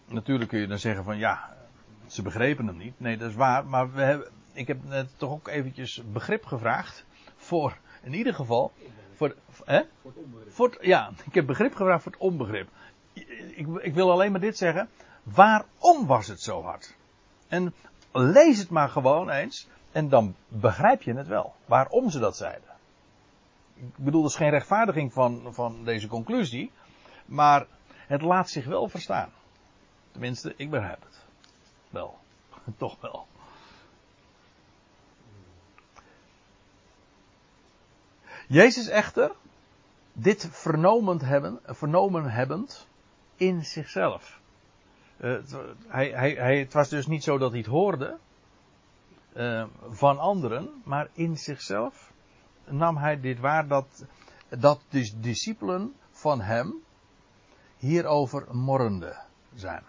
natuurlijk 0.07 0.51
kun 0.51 0.61
je 0.61 0.67
dan 0.67 0.79
zeggen 0.79 1.05
van 1.05 1.19
ja, 1.19 1.57
ze 2.07 2.23
begrepen 2.23 2.67
hem 2.67 2.77
niet. 2.77 3.01
Nee, 3.01 3.17
dat 3.17 3.31
is 3.31 3.37
waar. 3.37 3.67
Maar 3.67 3.93
we 3.93 4.03
hebben, 4.03 4.29
ik 4.53 4.67
heb 4.67 4.85
net 4.85 5.09
toch 5.17 5.31
ook 5.31 5.49
eventjes 5.49 6.03
begrip 6.13 6.45
gevraagd 6.45 7.05
voor 7.37 7.77
in 8.03 8.15
ieder 8.15 8.35
geval 8.35 8.73
voor, 9.15 9.35
hè? 9.65 9.83
voor 10.03 10.13
het 10.15 10.25
onbegrip. 10.25 10.83
Ja, 10.83 11.11
ik 11.25 11.35
heb 11.35 11.47
begrip 11.47 11.75
gevraagd 11.75 12.03
voor 12.03 12.13
het 12.13 12.21
onbegrip. 12.21 12.69
Ik, 13.55 13.67
ik 13.81 13.95
wil 13.95 14.11
alleen 14.11 14.33
maar 14.33 14.41
dit 14.41 14.57
zeggen. 14.57 14.89
Waarom 15.23 16.07
was 16.07 16.27
het 16.27 16.41
zo 16.41 16.63
hard? 16.63 16.95
En 17.49 17.75
lees 18.13 18.59
het 18.59 18.71
maar 18.71 18.89
gewoon 18.89 19.31
eens. 19.31 19.69
En 19.97 20.09
dan 20.09 20.35
begrijp 20.49 21.03
je 21.03 21.15
het 21.15 21.27
wel. 21.27 21.55
Waarom 21.65 22.11
ze 22.11 22.19
dat 22.19 22.37
zeiden. 22.37 22.69
Ik 23.75 23.97
bedoel, 23.97 24.23
dat 24.23 24.31
is 24.31 24.37
geen 24.37 24.51
rechtvaardiging 24.51 25.13
van, 25.13 25.55
van 25.55 25.85
deze 25.85 26.09
conclusie. 26.09 26.73
Maar 27.27 27.67
het 28.07 28.23
laat 28.23 28.51
zich 28.51 28.65
wel 28.65 28.89
verstaan. 28.89 29.31
Tenminste, 30.11 30.55
ik 30.57 30.71
begrijp 30.71 31.03
het. 31.03 31.25
Wel. 31.91 32.19
Toch 32.77 33.01
wel. 33.01 33.27
Jezus 38.49 38.89
echter, 38.89 39.33
dit 40.13 40.49
vernomen, 40.51 41.25
hebben, 41.25 41.61
vernomen 41.65 42.31
hebbend 42.31 42.87
in 43.37 43.65
zichzelf. 43.65 44.41
Uh, 45.17 45.39
hij, 45.87 46.11
hij, 46.11 46.33
hij, 46.33 46.59
het 46.59 46.73
was 46.73 46.89
dus 46.89 47.07
niet 47.07 47.25
zo 47.25 47.39
dat 47.39 47.51
hij 47.51 47.59
het 47.59 47.69
hoorde 47.69 48.19
uh, 49.37 49.65
van 49.91 50.19
anderen, 50.19 50.83
maar 50.85 51.09
in 51.13 51.39
zichzelf 51.39 52.13
nam 52.65 52.97
hij 52.97 53.21
dit 53.21 53.39
waar 53.39 53.69
dat, 53.69 54.05
dat 54.49 54.81
de 54.89 55.13
discipelen 55.21 55.95
van 56.11 56.41
hem 56.41 56.75
hierover 57.77 58.55
morrende 58.55 59.17
zijn. 59.55 59.83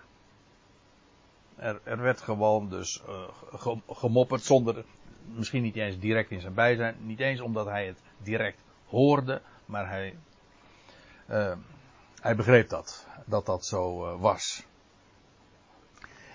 Er, 1.55 1.81
er 1.83 2.01
werd 2.01 2.21
gewoon 2.21 2.69
dus 2.69 3.03
uh, 3.07 3.77
gemopperd 3.89 4.41
zonder, 4.41 4.85
misschien 5.25 5.63
niet 5.63 5.75
eens 5.75 5.99
direct 5.99 6.31
in 6.31 6.41
zijn 6.41 6.53
bijzijn, 6.53 6.95
niet 6.99 7.19
eens 7.19 7.39
omdat 7.39 7.65
hij 7.65 7.87
het 7.87 8.01
direct 8.17 8.63
hoorde, 8.85 9.41
maar 9.65 9.89
hij, 9.89 10.17
uh, 11.29 11.55
hij 12.21 12.35
begreep 12.35 12.69
dat, 12.69 13.07
dat 13.25 13.45
dat 13.45 13.65
zo 13.65 14.17
was. 14.17 14.65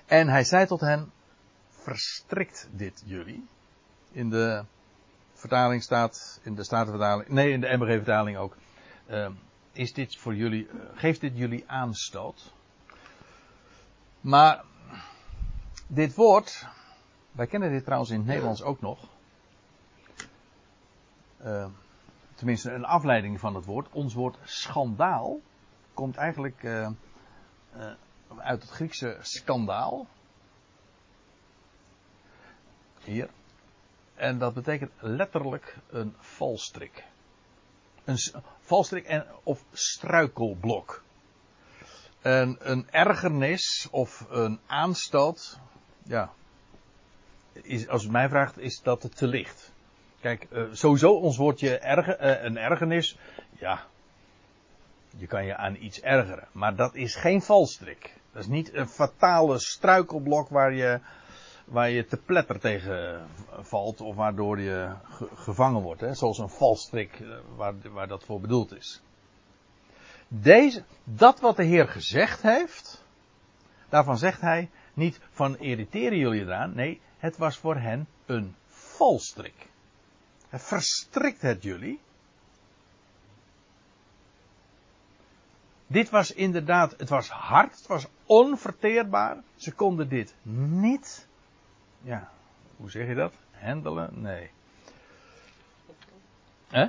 En 0.06 0.28
hij 0.28 0.44
zei 0.44 0.66
tot 0.66 0.80
hen, 0.80 1.12
verstrikt 1.82 2.68
dit 2.72 3.02
jullie? 3.04 3.48
In 4.10 4.30
de 4.30 4.64
vertaling 5.32 5.82
staat, 5.82 6.40
in 6.42 6.54
de 6.54 6.64
Statenvertaling, 6.64 7.28
nee 7.28 7.52
in 7.52 7.60
de 7.60 7.76
MBG 7.76 7.92
vertaling 7.92 8.36
ook, 8.36 8.56
uh, 9.10 9.28
is 9.72 9.92
dit 9.92 10.16
voor 10.16 10.34
jullie, 10.34 10.68
geeft 10.94 11.20
dit 11.20 11.36
jullie 11.36 11.64
aanstoot? 11.66 12.52
Maar 14.20 14.64
dit 15.86 16.14
woord, 16.14 16.66
wij 17.32 17.46
kennen 17.46 17.70
dit 17.70 17.84
trouwens 17.84 18.10
in 18.10 18.18
het 18.18 18.26
Nederlands 18.26 18.62
ook 18.62 18.80
nog. 18.80 19.08
Uh, 21.44 21.66
tenminste 22.34 22.72
een 22.72 22.84
afleiding 22.84 23.40
van 23.40 23.54
het 23.54 23.64
woord. 23.64 23.88
Ons 23.92 24.14
woord 24.14 24.38
schandaal 24.44 25.40
komt 25.94 26.16
eigenlijk 26.16 26.62
uh, 26.62 26.88
uh, 27.76 27.92
uit 28.36 28.62
het 28.62 28.70
Griekse 28.70 29.16
skandaal. 29.20 30.06
Hier. 33.12 33.28
En 34.14 34.38
dat 34.38 34.54
betekent 34.54 34.90
letterlijk 34.98 35.76
een 35.90 36.14
valstrik. 36.18 37.04
Een 38.04 38.18
valstrik 38.60 39.04
en, 39.04 39.26
of 39.42 39.64
struikelblok. 39.72 41.02
En 42.20 42.56
een 42.60 42.90
ergernis 42.90 43.88
of 43.90 44.26
een 44.30 44.60
aanstoot. 44.66 45.58
Ja. 46.02 46.32
Is, 47.52 47.88
als 47.88 48.02
het 48.02 48.12
mij 48.12 48.28
vraagt, 48.28 48.58
is 48.58 48.80
dat 48.82 49.16
te 49.16 49.26
licht. 49.26 49.72
Kijk, 50.20 50.46
uh, 50.50 50.64
sowieso 50.72 51.12
ons 51.12 51.36
woordje 51.36 51.78
erger, 51.78 52.22
uh, 52.22 52.42
een 52.42 52.56
ergernis. 52.56 53.18
Ja, 53.58 53.86
je 55.16 55.26
kan 55.26 55.44
je 55.44 55.56
aan 55.56 55.76
iets 55.76 56.00
ergeren. 56.00 56.48
Maar 56.52 56.76
dat 56.76 56.94
is 56.94 57.14
geen 57.14 57.42
valstrik. 57.42 58.14
Dat 58.32 58.42
is 58.42 58.48
niet 58.48 58.74
een 58.74 58.88
fatale 58.88 59.58
struikelblok 59.58 60.48
waar 60.48 60.72
je, 60.72 61.00
waar 61.64 61.90
je 61.90 62.06
te 62.06 62.16
pletter 62.16 62.60
tegen 62.60 63.26
valt. 63.60 64.00
Of 64.00 64.16
waardoor 64.16 64.60
je 64.60 64.94
ge 65.04 65.28
gevangen 65.34 65.82
wordt. 65.82 66.00
Hè? 66.00 66.14
Zoals 66.14 66.38
een 66.38 66.48
valstrik 66.48 67.18
uh, 67.20 67.36
waar, 67.56 67.74
waar 67.92 68.08
dat 68.08 68.24
voor 68.24 68.40
bedoeld 68.40 68.76
is. 68.76 69.02
deze, 70.28 70.84
dat 71.04 71.40
wat 71.40 71.56
de 71.56 71.64
Heer 71.64 71.88
gezegd 71.88 72.42
heeft, 72.42 73.04
daarvan 73.88 74.18
zegt 74.18 74.40
hij 74.40 74.70
niet 74.94 75.20
van 75.30 75.58
irriteren 75.58 76.18
jullie 76.18 76.40
eraan. 76.40 76.74
Nee, 76.74 77.00
het 77.18 77.36
was 77.36 77.58
voor 77.58 77.76
hen 77.76 78.06
een 78.26 78.54
valstrik. 78.66 79.70
Verstrikt 80.50 81.42
het 81.42 81.62
jullie. 81.62 82.00
Dit 85.86 86.10
was 86.10 86.32
inderdaad, 86.32 86.94
het 86.96 87.08
was 87.08 87.28
hard, 87.28 87.76
het 87.76 87.86
was 87.86 88.06
onverteerbaar. 88.26 89.42
Ze 89.56 89.72
konden 89.72 90.08
dit 90.08 90.34
niet, 90.42 91.26
ja, 92.02 92.28
hoe 92.76 92.90
zeg 92.90 93.06
je 93.08 93.14
dat? 93.14 93.32
Handelen? 93.50 94.10
Nee. 94.22 94.50
Hè? 96.68 96.86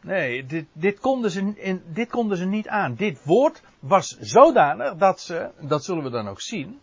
Nee, 0.00 0.46
dit, 0.46 0.66
dit, 0.72 1.00
konden 1.00 1.30
ze, 1.30 1.52
in, 1.56 1.82
dit 1.86 2.10
konden 2.10 2.36
ze 2.36 2.44
niet 2.44 2.68
aan. 2.68 2.94
Dit 2.94 3.24
woord 3.24 3.62
was 3.78 4.18
zodanig 4.20 4.96
dat 4.96 5.20
ze, 5.20 5.50
dat 5.60 5.84
zullen 5.84 6.02
we 6.02 6.10
dan 6.10 6.28
ook 6.28 6.40
zien, 6.40 6.80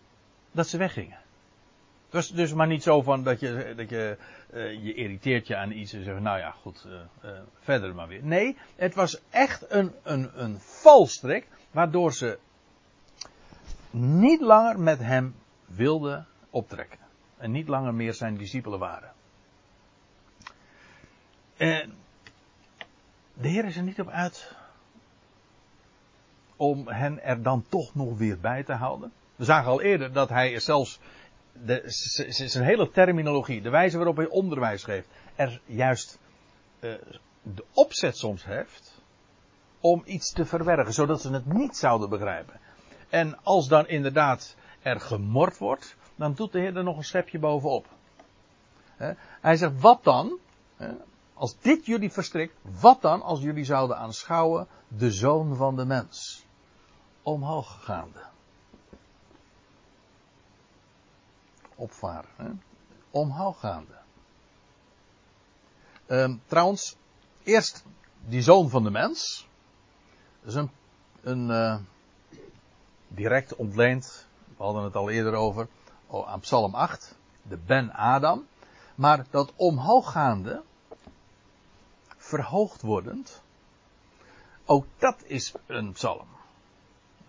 dat 0.51 0.67
ze 0.67 0.77
weggingen. 0.77 1.17
Het 2.05 2.13
was 2.13 2.29
dus 2.29 2.53
maar 2.53 2.67
niet 2.67 2.84
zo 2.84 3.01
van 3.01 3.24
dat 3.24 3.39
je, 3.39 3.74
dat 3.75 3.89
je 3.89 4.17
uh, 4.53 4.84
je 4.84 4.93
irriteert 4.93 5.48
je 5.48 5.55
aan 5.55 5.72
iets 5.72 5.93
en 5.93 6.03
zegt, 6.03 6.20
nou 6.20 6.38
ja, 6.38 6.51
goed, 6.51 6.86
uh, 6.88 6.93
uh, 6.93 7.39
verder 7.60 7.96
maar 7.96 8.08
weer. 8.08 8.24
Nee, 8.24 8.58
het 8.75 8.96
was 8.96 9.22
echt 9.29 9.72
een, 9.72 9.91
een, 10.03 10.29
een 10.43 10.60
valstrik, 10.60 11.48
waardoor 11.72 12.13
ze 12.13 12.39
niet 13.91 14.41
langer 14.41 14.79
met 14.79 15.00
hem 15.00 15.36
wilden 15.65 16.27
optrekken. 16.53 17.00
En 17.38 17.51
niet 17.51 17.67
langer 17.67 17.93
meer 17.93 18.13
zijn 18.13 18.38
discipelen 18.38 18.79
waren. 18.79 19.12
En 21.57 21.93
de 23.33 23.48
Heer 23.48 23.65
is 23.65 23.77
er 23.77 23.83
niet 23.83 24.00
op 24.00 24.10
uit 24.10 24.55
om 26.55 26.88
hen 26.88 27.24
er 27.24 27.43
dan 27.43 27.65
toch 27.69 27.95
nog 27.95 28.17
weer 28.17 28.39
bij 28.39 28.63
te 28.63 28.74
houden. 28.74 29.12
We 29.36 29.43
zagen 29.43 29.72
al 29.72 29.81
eerder 29.81 30.13
dat 30.13 30.29
hij 30.29 30.60
zelfs 30.60 31.00
de, 31.51 31.81
zijn 32.48 32.65
hele 32.65 32.89
terminologie, 32.89 33.62
de 33.62 33.69
wijze 33.69 33.98
waarop 33.98 34.17
hij 34.17 34.27
onderwijs 34.27 34.83
geeft, 34.83 35.07
er 35.36 35.62
juist 35.65 36.19
uh, 36.79 36.93
de 37.41 37.65
opzet 37.74 38.17
soms 38.17 38.45
heeft 38.45 39.01
om 39.79 40.01
iets 40.05 40.31
te 40.31 40.45
verbergen, 40.45 40.93
zodat 40.93 41.22
ze 41.22 41.31
het 41.31 41.45
niet 41.45 41.77
zouden 41.77 42.10
begrijpen. 42.10 42.60
En 43.10 43.43
als 43.43 43.67
dan 43.67 43.88
inderdaad 43.88 44.55
er 44.81 45.00
gemord 45.00 45.57
wordt, 45.57 45.95
dan 46.23 46.33
doet 46.33 46.51
de 46.51 46.59
Heer 46.59 46.77
er 46.77 46.83
nog 46.83 46.97
een 46.97 47.03
schepje 47.03 47.39
bovenop. 47.39 47.87
Hij 49.41 49.55
zegt, 49.55 49.81
wat 49.81 50.03
dan? 50.03 50.39
Als 51.33 51.59
dit 51.59 51.85
jullie 51.85 52.11
verstrikt, 52.11 52.55
wat 52.79 53.01
dan 53.01 53.21
als 53.21 53.41
jullie 53.41 53.63
zouden 53.63 53.97
aanschouwen 53.97 54.67
de 54.87 55.11
zoon 55.11 55.55
van 55.55 55.75
de 55.75 55.85
mens? 55.85 56.45
Omhoog 57.23 57.83
gaande. 57.83 58.23
Opvaren. 61.75 62.63
Omhoog 63.09 63.59
gaande. 63.59 63.97
Um, 66.07 66.41
trouwens, 66.45 66.95
eerst 67.43 67.83
die 68.25 68.41
zoon 68.41 68.69
van 68.69 68.83
de 68.83 68.91
mens. 68.91 69.47
Dat 70.41 70.49
is 70.49 70.55
een, 70.55 70.71
een 71.21 71.49
uh, 71.49 71.77
direct 73.07 73.55
ontleend, 73.55 74.27
we 74.57 74.63
hadden 74.63 74.83
het 74.83 74.95
al 74.95 75.09
eerder 75.09 75.33
over, 75.33 75.67
aan 76.22 76.39
Psalm 76.39 76.75
8, 76.75 77.15
de 77.41 77.58
Ben 77.58 77.91
Adam. 77.91 78.46
Maar 78.96 79.25
dat 79.29 79.53
omhooggaande, 79.55 80.63
verhoogd 82.17 82.82
wordend. 82.82 83.41
Ook 84.65 84.86
dat 84.98 85.24
is 85.24 85.53
een 85.65 85.91
psalm. 85.91 86.27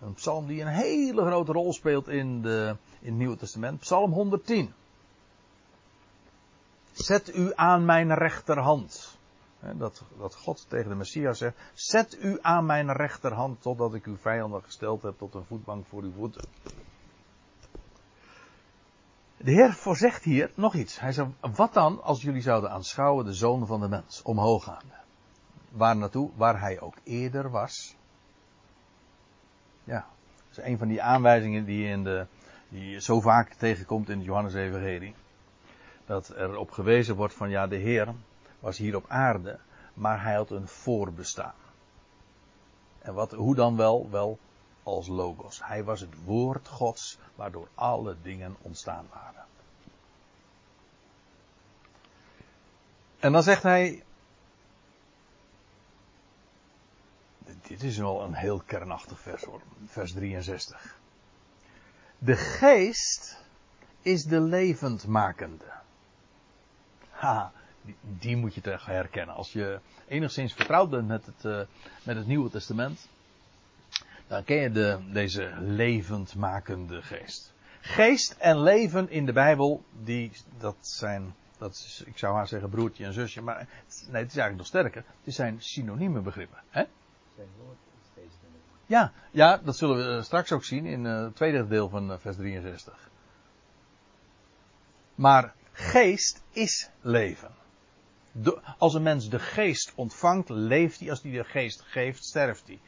Een 0.01 0.13
psalm 0.13 0.47
die 0.47 0.61
een 0.61 0.67
hele 0.67 1.25
grote 1.25 1.51
rol 1.51 1.73
speelt 1.73 2.07
in, 2.07 2.41
de, 2.41 2.75
in 2.99 3.07
het 3.07 3.17
Nieuwe 3.17 3.37
Testament. 3.37 3.79
Psalm 3.79 4.11
110. 4.11 4.73
Zet 6.91 7.35
u 7.35 7.51
aan 7.55 7.85
mijn 7.85 8.13
rechterhand. 8.13 9.17
Dat, 9.73 10.03
dat 10.17 10.35
God 10.35 10.65
tegen 10.69 10.89
de 10.89 10.95
Messias 10.95 11.37
zegt. 11.37 11.57
Zet 11.73 12.23
u 12.23 12.39
aan 12.41 12.65
mijn 12.65 12.91
rechterhand 12.91 13.61
totdat 13.61 13.93
ik 13.93 14.05
uw 14.05 14.17
vijanden 14.17 14.63
gesteld 14.63 15.01
heb 15.01 15.17
tot 15.17 15.33
een 15.33 15.45
voetbank 15.45 15.85
voor 15.85 16.01
uw 16.01 16.13
voeten. 16.13 16.47
De 19.45 19.51
Heer 19.51 19.73
voorzegt 19.73 20.23
hier 20.23 20.51
nog 20.55 20.73
iets. 20.73 20.99
Hij 20.99 21.11
zegt, 21.11 21.29
wat 21.55 21.73
dan 21.73 22.03
als 22.03 22.21
jullie 22.21 22.41
zouden 22.41 22.71
aanschouwen 22.71 23.25
de 23.25 23.33
zoon 23.33 23.67
van 23.67 23.79
de 23.79 23.87
mens, 23.87 24.21
omhoog 24.21 24.63
gaan? 24.63 24.91
Waar 25.69 25.95
naartoe? 25.97 26.29
Waar 26.35 26.59
hij 26.59 26.79
ook 26.79 26.95
eerder 27.03 27.49
was. 27.49 27.95
Ja, 29.83 30.05
dat 30.49 30.57
is 30.57 30.63
een 30.63 30.77
van 30.77 30.87
die 30.87 31.01
aanwijzingen 31.01 31.65
die, 31.65 31.87
in 31.87 32.03
de, 32.03 32.25
die 32.69 32.89
je 32.89 33.01
zo 33.01 33.21
vaak 33.21 33.53
tegenkomt 33.53 34.09
in 34.09 34.17
het 34.17 34.25
Johannes-evangelie. 34.25 35.15
Dat 36.05 36.27
er 36.27 36.57
op 36.57 36.71
gewezen 36.71 37.15
wordt 37.15 37.33
van, 37.33 37.49
ja, 37.49 37.67
de 37.67 37.77
Heer 37.77 38.13
was 38.59 38.77
hier 38.77 38.95
op 38.95 39.05
aarde, 39.07 39.59
maar 39.93 40.23
hij 40.23 40.35
had 40.35 40.49
een 40.49 40.67
voorbestaan. 40.67 41.55
En 42.99 43.13
wat, 43.13 43.31
hoe 43.31 43.55
dan 43.55 43.77
wel? 43.77 44.09
Wel 44.09 44.39
als 44.85 45.07
logos. 45.07 45.63
Hij 45.63 45.83
was 45.83 45.99
het 46.01 46.23
woord 46.23 46.67
Gods 46.67 47.17
waardoor 47.35 47.67
alle 47.73 48.15
dingen 48.21 48.55
ontstaan 48.61 49.07
waren. 49.13 49.45
En 53.19 53.31
dan 53.31 53.43
zegt 53.43 53.63
hij. 53.63 54.03
Dit 57.61 57.83
is 57.83 57.97
wel 57.97 58.21
een 58.21 58.33
heel 58.33 58.61
kernachtig 58.65 59.19
vers 59.19 59.43
hoor. 59.43 59.61
Vers 59.85 60.13
63. 60.13 60.99
De 62.17 62.35
geest 62.35 63.43
is 64.01 64.23
de 64.23 64.41
levendmakende. 64.41 65.71
Ha, 67.09 67.51
die, 68.01 68.37
moet 68.37 68.53
je 68.53 68.61
toch 68.61 68.85
herkennen. 68.85 69.35
Als 69.35 69.53
je 69.53 69.79
enigszins 70.07 70.53
vertrouwd 70.53 70.89
bent 70.89 71.07
met 71.07 71.25
het, 71.25 71.43
uh, 71.43 71.61
met 72.03 72.15
het 72.15 72.27
Nieuwe 72.27 72.49
Testament. 72.49 73.07
Dan 74.27 74.43
ken 74.43 74.57
je 74.57 74.71
de, 74.71 74.99
deze 75.11 75.53
levendmakende 75.59 77.01
geest. 77.01 77.53
Geest 77.79 78.35
en 78.39 78.61
leven 78.61 79.09
in 79.09 79.25
de 79.25 79.33
Bijbel, 79.33 79.83
die, 80.03 80.31
dat 80.57 80.75
zijn, 80.79 81.35
dat 81.57 81.71
is, 81.71 82.03
ik 82.05 82.17
zou 82.17 82.35
haar 82.35 82.47
zeggen 82.47 82.69
broertje 82.69 83.05
en 83.05 83.13
zusje, 83.13 83.41
maar 83.41 83.55
nee, 83.57 83.65
het 83.97 84.31
is 84.31 84.37
eigenlijk 84.37 84.57
nog 84.57 84.65
sterker. 84.65 85.03
Het 85.23 85.33
zijn 85.33 85.61
synonieme 85.61 86.21
begrippen. 86.21 86.57
Hè? 86.69 86.83
Ja, 88.85 89.11
ja, 89.31 89.57
dat 89.57 89.77
zullen 89.77 90.15
we 90.15 90.23
straks 90.23 90.51
ook 90.51 90.63
zien 90.63 90.85
in 90.85 91.05
uh, 91.05 91.23
het 91.23 91.35
tweede 91.35 91.67
deel 91.67 91.89
van 91.89 92.11
uh, 92.11 92.17
vers 92.19 92.35
63. 92.35 93.09
Maar 95.15 95.53
geest 95.71 96.43
is 96.51 96.89
leven. 97.01 97.51
De, 98.31 98.61
als 98.77 98.93
een 98.93 99.03
mens 99.03 99.29
de 99.29 99.39
geest 99.39 99.91
ontvangt, 99.95 100.49
leeft 100.49 100.99
hij. 100.99 101.09
Als 101.09 101.21
hij 101.21 101.31
de 101.31 101.43
geest 101.43 101.81
geeft, 101.81 102.23
sterft 102.23 102.67
hij. 102.67 102.79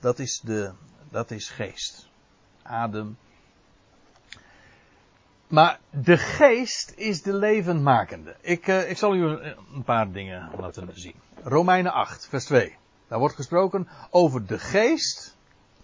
Dat 0.00 0.18
is, 0.18 0.40
de, 0.44 0.72
dat 1.10 1.30
is 1.30 1.48
geest. 1.48 2.08
Adem. 2.62 3.16
Maar 5.48 5.78
de 5.90 6.18
geest 6.18 6.92
is 6.96 7.22
de 7.22 7.32
levendmakende. 7.32 8.36
Ik, 8.40 8.66
uh, 8.66 8.90
ik 8.90 8.98
zal 8.98 9.14
u 9.14 9.24
een 9.74 9.84
paar 9.84 10.12
dingen 10.12 10.50
laten 10.58 10.90
zien. 10.94 11.14
Romeinen 11.42 11.92
8, 11.92 12.28
vers 12.28 12.44
2. 12.44 12.76
Daar 13.08 13.18
wordt 13.18 13.34
gesproken 13.34 13.88
over 14.10 14.46
de 14.46 14.58
geest. 14.58 15.36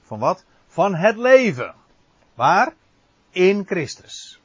Van 0.03 0.19
wat? 0.19 0.45
Van 0.67 0.95
het 0.95 1.17
leven. 1.17 1.75
Waar? 2.35 2.75
In 3.31 3.67
Christus. 3.67 4.41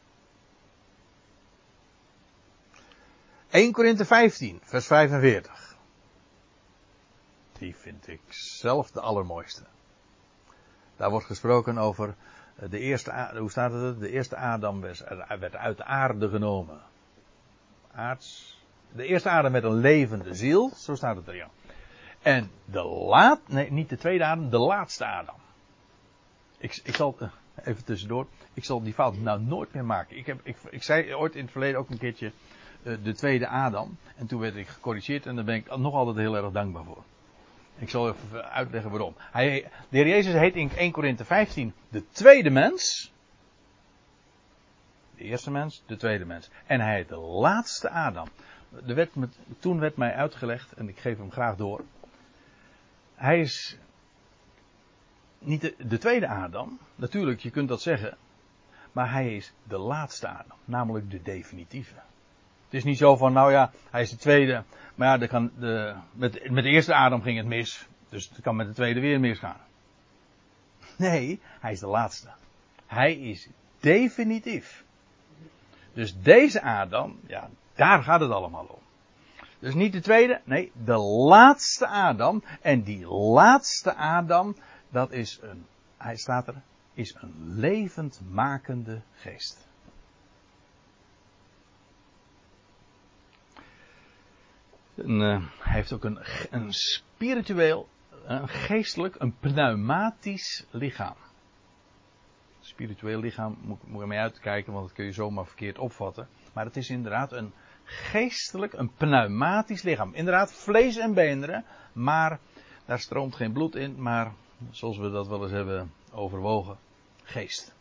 1 3.49 3.71
Korinthe 3.71 4.05
15, 4.05 4.61
vers 4.63 4.85
45. 4.85 5.64
Die 7.65 7.75
vind 7.75 8.07
ik 8.07 8.21
zelf 8.29 8.91
de 8.91 9.01
allermooiste. 9.01 9.63
Daar 10.95 11.09
wordt 11.09 11.25
gesproken 11.25 11.77
over 11.77 12.15
eh, 12.55 12.69
de 12.69 12.79
eerste, 12.79 13.31
hoe 13.37 13.49
staat 13.49 13.71
het? 13.71 13.99
De 13.99 14.09
eerste 14.09 14.35
Adam 14.35 14.81
werd 15.39 15.55
uit 15.55 15.77
de 15.77 15.83
aarde 15.83 16.29
genomen. 16.29 16.81
Aards. 17.91 18.59
De 18.91 19.05
eerste 19.05 19.29
Adam 19.29 19.51
met 19.51 19.63
een 19.63 19.73
levende 19.73 20.33
ziel, 20.33 20.71
zo 20.75 20.95
staat 20.95 21.15
het 21.15 21.27
er 21.27 21.35
ja. 21.35 21.49
En 22.21 22.51
de 22.65 22.83
laat, 22.83 23.39
nee, 23.47 23.71
niet 23.71 23.89
de 23.89 23.97
tweede 23.97 24.25
Adam, 24.25 24.49
de 24.49 24.59
laatste 24.59 25.05
Adam. 25.05 25.39
Ik, 26.57 26.81
ik 26.83 26.95
zal, 26.95 27.15
eh, 27.19 27.29
even 27.63 27.85
tussendoor, 27.85 28.27
ik 28.53 28.63
zal 28.63 28.83
die 28.83 28.93
fout 28.93 29.17
nou 29.17 29.41
nooit 29.41 29.73
meer 29.73 29.85
maken. 29.85 30.17
Ik, 30.17 30.25
heb, 30.25 30.39
ik, 30.43 30.57
ik 30.69 30.83
zei 30.83 31.15
ooit 31.15 31.35
in 31.35 31.41
het 31.41 31.51
verleden 31.51 31.79
ook 31.79 31.89
een 31.89 31.97
keertje 31.97 32.31
de 32.83 33.13
tweede 33.13 33.47
Adam. 33.47 33.97
En 34.15 34.27
toen 34.27 34.39
werd 34.39 34.55
ik 34.55 34.67
gecorrigeerd 34.67 35.25
en 35.25 35.35
daar 35.35 35.45
ben 35.45 35.55
ik 35.55 35.77
nog 35.77 35.93
altijd 35.93 36.17
heel 36.17 36.35
erg 36.35 36.51
dankbaar 36.51 36.83
voor. 36.83 37.03
Ik 37.77 37.89
zal 37.89 38.09
even 38.09 38.51
uitleggen 38.51 38.91
waarom. 38.91 39.15
Hij, 39.17 39.69
de 39.89 39.97
heer 39.97 40.07
Jezus 40.07 40.33
heet 40.33 40.55
in 40.55 40.71
1 40.75 40.91
Korinthe 40.91 41.25
15 41.25 41.73
de 41.89 42.03
tweede 42.11 42.49
mens. 42.49 43.13
De 45.15 45.23
eerste 45.23 45.51
mens, 45.51 45.83
de 45.85 45.97
tweede 45.97 46.25
mens. 46.25 46.49
En 46.65 46.79
hij 46.79 46.95
heet 46.95 47.09
de 47.09 47.17
laatste 47.17 47.89
Adam. 47.89 48.27
Werd 48.69 49.15
met, 49.15 49.37
toen 49.59 49.79
werd 49.79 49.97
mij 49.97 50.13
uitgelegd, 50.13 50.71
en 50.71 50.89
ik 50.89 50.99
geef 50.99 51.17
hem 51.17 51.31
graag 51.31 51.55
door. 51.55 51.83
hij 53.15 53.39
is 53.39 53.77
niet 55.39 55.61
de, 55.61 55.75
de, 55.77 55.97
tweede 55.97 56.27
Adam. 56.27 56.79
Natuurlijk, 56.95 57.39
je 57.39 57.49
kunt 57.49 57.69
dat 57.69 57.81
zeggen. 57.81 58.17
Maar 58.91 59.11
hij 59.11 59.35
is 59.35 59.53
de 59.63 59.77
laatste 59.77 60.27
Adam. 60.27 60.57
Namelijk 60.65 61.11
de 61.11 61.21
definitieve. 61.21 61.95
Is 62.75 62.83
niet 62.83 62.97
zo 62.97 63.15
van, 63.15 63.33
nou 63.33 63.51
ja, 63.51 63.71
hij 63.89 64.01
is 64.01 64.09
de 64.09 64.17
tweede. 64.17 64.63
Maar 64.95 65.07
ja, 65.07 65.17
de 65.17 65.27
kan, 65.27 65.51
de, 65.59 65.95
met, 66.11 66.49
met 66.51 66.63
de 66.63 66.69
eerste 66.69 66.95
Adam 66.95 67.21
ging 67.21 67.37
het 67.37 67.45
mis. 67.45 67.87
Dus 68.09 68.29
het 68.29 68.41
kan 68.41 68.55
met 68.55 68.67
de 68.67 68.73
tweede 68.73 68.99
weer 68.99 69.19
misgaan. 69.19 69.59
Nee, 70.97 71.39
hij 71.59 71.71
is 71.71 71.79
de 71.79 71.87
laatste. 71.87 72.29
Hij 72.85 73.13
is 73.13 73.47
definitief. 73.79 74.83
Dus 75.93 76.15
deze 76.21 76.61
Adam, 76.61 77.19
ja, 77.27 77.49
daar 77.75 78.03
gaat 78.03 78.19
het 78.19 78.31
allemaal 78.31 78.65
om. 78.65 78.79
Dus 79.59 79.73
niet 79.73 79.93
de 79.93 80.01
tweede, 80.01 80.41
nee, 80.43 80.71
de 80.83 80.97
laatste 80.97 81.87
Adam. 81.87 82.43
En 82.61 82.83
die 82.83 83.07
laatste 83.07 83.95
Adam, 83.95 84.55
dat 84.89 85.11
is 85.11 85.39
een, 85.41 85.65
hij 85.97 86.15
staat 86.15 86.47
er, 86.47 86.61
is 86.93 87.15
een 87.19 87.33
levendmakende 87.59 89.01
geest. 89.15 89.67
En, 94.95 95.19
uh, 95.21 95.47
hij 95.59 95.73
heeft 95.73 95.93
ook 95.93 96.03
een, 96.03 96.19
een 96.49 96.73
spiritueel, 96.73 97.89
een 98.25 98.47
geestelijk, 98.47 99.15
een 99.17 99.37
pneumatisch 99.39 100.65
lichaam. 100.71 101.15
Spiritueel 102.59 103.19
lichaam 103.19 103.57
moet, 103.61 103.87
moet 103.87 104.01
er 104.01 104.07
mee 104.07 104.19
uitkijken, 104.19 104.73
want 104.73 104.85
dat 104.85 104.95
kun 104.95 105.05
je 105.05 105.11
zomaar 105.11 105.45
verkeerd 105.45 105.77
opvatten. 105.77 106.27
Maar 106.53 106.65
het 106.65 106.77
is 106.77 106.89
inderdaad 106.89 107.31
een 107.31 107.53
geestelijk, 107.83 108.73
een 108.73 108.91
pneumatisch 108.93 109.81
lichaam. 109.81 110.13
Inderdaad, 110.13 110.53
vlees 110.53 110.97
en 110.97 111.13
beenderen, 111.13 111.65
maar 111.93 112.39
daar 112.85 112.99
stroomt 112.99 113.35
geen 113.35 113.53
bloed 113.53 113.75
in, 113.75 114.01
maar 114.01 114.33
zoals 114.71 114.97
we 114.97 115.09
dat 115.09 115.27
wel 115.27 115.43
eens 115.43 115.51
hebben 115.51 115.91
overwogen, 116.11 116.77
geest. 117.23 117.75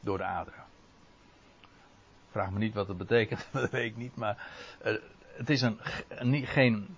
Door 0.00 0.18
de 0.18 0.24
aderen. 0.24 0.64
Vraag 2.30 2.50
me 2.50 2.58
niet 2.58 2.74
wat 2.74 2.86
dat 2.86 2.98
betekent, 2.98 3.48
dat 3.52 3.70
weet 3.70 3.90
ik 3.90 3.96
niet, 3.96 4.16
maar 4.16 4.48
uh, 4.84 4.94
het 5.36 5.50
is 5.50 5.60
een, 5.60 5.78
een, 6.08 6.46
geen 6.46 6.96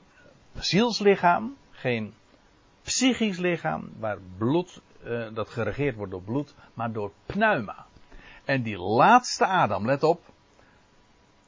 zielslichaam, 0.55 1.57
geen 1.70 2.14
psychisch 2.83 3.38
lichaam 3.38 3.90
waar 3.98 4.18
bloed, 4.38 4.81
uh, 5.05 5.27
dat 5.35 5.48
geregeerd 5.48 5.96
wordt 5.96 6.12
door 6.12 6.22
bloed, 6.22 6.55
maar 6.74 6.92
door 6.92 7.12
pneuma. 7.27 7.87
En 8.44 8.62
die 8.62 8.79
laatste 8.79 9.46
Adam, 9.46 9.87
let 9.87 10.03
op, 10.03 10.20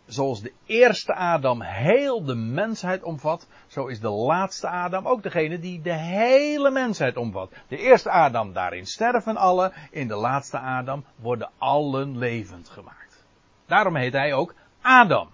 zoals 0.07 0.43
de 0.43 0.53
eerste 0.67 1.15
Adam 1.15 1.63
heel 1.63 2.25
de 2.25 2.35
mensheid 2.35 3.03
omvat, 3.03 3.49
zo 3.67 3.87
is 3.87 4.01
de 4.01 4.09
laatste 4.09 4.69
Adam 4.69 5.07
ook 5.07 5.23
degene 5.23 5.59
die 5.59 5.81
de 5.81 5.95
hele 5.95 6.71
mensheid 6.71 7.17
omvat. 7.17 7.53
De 7.69 7.77
eerste 7.77 8.11
Adam, 8.11 8.53
daarin 8.53 8.87
sterven 8.87 9.37
alle, 9.37 9.73
in 9.91 10.09
de 10.09 10.17
laatste 10.17 10.59
Adam 10.59 11.05
worden 11.17 11.51
allen 11.59 12.19
levend 12.19 12.69
gemaakt. 12.69 13.25
Daarom 13.67 13.97
heet 13.97 14.13
hij 14.13 14.33
ook 14.33 14.55
Adam. 14.81 15.29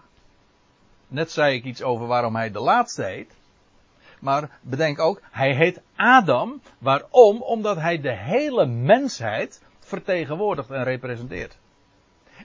Net 1.08 1.30
zei 1.30 1.54
ik 1.54 1.64
iets 1.64 1.82
over 1.82 2.06
waarom 2.06 2.36
hij 2.36 2.50
de 2.50 2.60
laatste 2.60 3.02
heet. 3.04 3.34
Maar 4.20 4.58
bedenk 4.60 4.98
ook, 4.98 5.20
hij 5.30 5.54
heet 5.54 5.80
Adam. 5.96 6.60
Waarom? 6.78 7.42
Omdat 7.42 7.76
hij 7.76 8.00
de 8.00 8.16
hele 8.16 8.66
mensheid 8.66 9.62
vertegenwoordigt 9.78 10.70
en 10.70 10.84
representeert. 10.84 11.56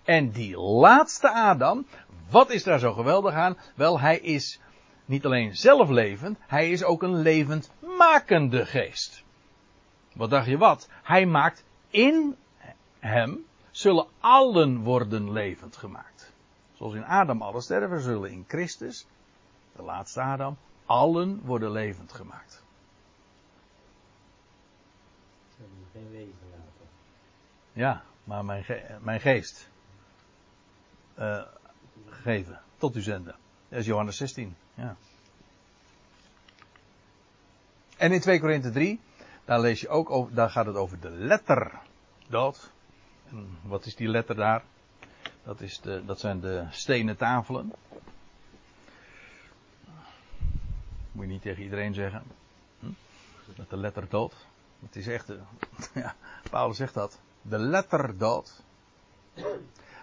En 0.04 0.32
die 0.32 0.58
laatste 0.58 1.30
Adam, 1.30 1.86
wat 2.30 2.50
is 2.50 2.63
daar 2.63 2.80
zo 2.80 2.93
geweldig 2.93 3.34
aan? 3.34 3.58
Wel, 3.76 4.00
hij 4.00 4.19
is 4.19 4.60
niet 5.06 5.26
alleen 5.26 5.56
zelf 5.56 5.89
levend, 5.89 6.38
hij 6.47 6.71
is 6.71 6.84
ook 6.84 7.04
een 7.04 7.15
levendmakende 7.15 8.65
geest. 8.65 9.24
Wat 10.13 10.30
dacht 10.30 10.47
je 10.47 10.58
wat? 10.58 10.89
Hij 11.04 11.26
maakt 11.26 11.63
in 11.89 12.36
hem, 13.00 13.45
zullen 13.71 14.08
allen 14.19 14.80
worden 14.84 15.32
levend 15.32 15.78
gemaakt. 15.78 16.11
Zoals 16.82 16.96
in 16.96 17.06
Adam 17.06 17.41
alle 17.41 17.62
sterven, 17.62 18.02
zullen 18.02 18.32
in 18.32 18.46
Christus, 18.48 19.06
de 19.76 19.82
laatste 19.82 20.22
Adam, 20.22 20.58
allen 20.86 21.41
worden 21.44 21.72
levend 21.72 22.13
gemaakt. 22.13 22.63
Geen 25.91 26.12
wezen 26.12 26.50
laten. 26.50 26.88
Ja, 27.74 28.04
maar 28.24 28.46
mijn, 28.46 28.63
ge 28.63 28.98
mijn 29.02 29.20
geest. 29.20 29.70
Uh, 31.20 31.41
gegeven. 32.06 32.62
Tot 32.78 32.96
u 32.96 33.02
zenden. 33.02 33.36
Dat 33.70 33.80
is 33.80 33.86
Johannes 33.86 34.17
16. 34.17 34.56
Ja. 34.74 34.96
En 37.98 38.12
in 38.12 38.22
2 38.22 38.39
Korinthe 38.39 38.72
3, 38.72 39.00
daar 39.46 39.60
lees 39.60 39.82
je 39.82 39.89
ook 39.89 40.10
over, 40.10 40.34
daar 40.34 40.50
gaat 40.50 40.65
het 40.65 40.76
over 40.76 41.00
de 41.00 41.10
letter 41.10 41.80
dood. 42.28 42.72
En 43.30 43.58
wat 43.62 43.86
is 43.86 43.96
die 43.96 44.08
letter 44.08 44.36
daar? 44.36 44.63
Dat, 45.52 45.62
is 45.62 45.80
de, 45.80 46.06
dat 46.06 46.20
zijn 46.20 46.40
de 46.40 46.66
stenen 46.70 47.18
tafelen. 47.18 47.74
Moet 51.12 51.26
je 51.26 51.32
niet 51.32 51.42
tegen 51.42 51.64
iedereen 51.64 51.94
zeggen. 51.94 52.24
Hm? 52.80 52.92
Dat 53.56 53.70
de 53.70 53.78
letter 53.78 54.10
dood. 54.10 54.48
Het 54.80 54.96
is 54.96 55.08
echt, 55.08 55.28
ja, 55.94 56.16
Paulus 56.50 56.78
zegt 56.78 56.94
dat. 56.94 57.20
De 57.42 57.58
letter 57.58 58.18
dood. 58.18 58.64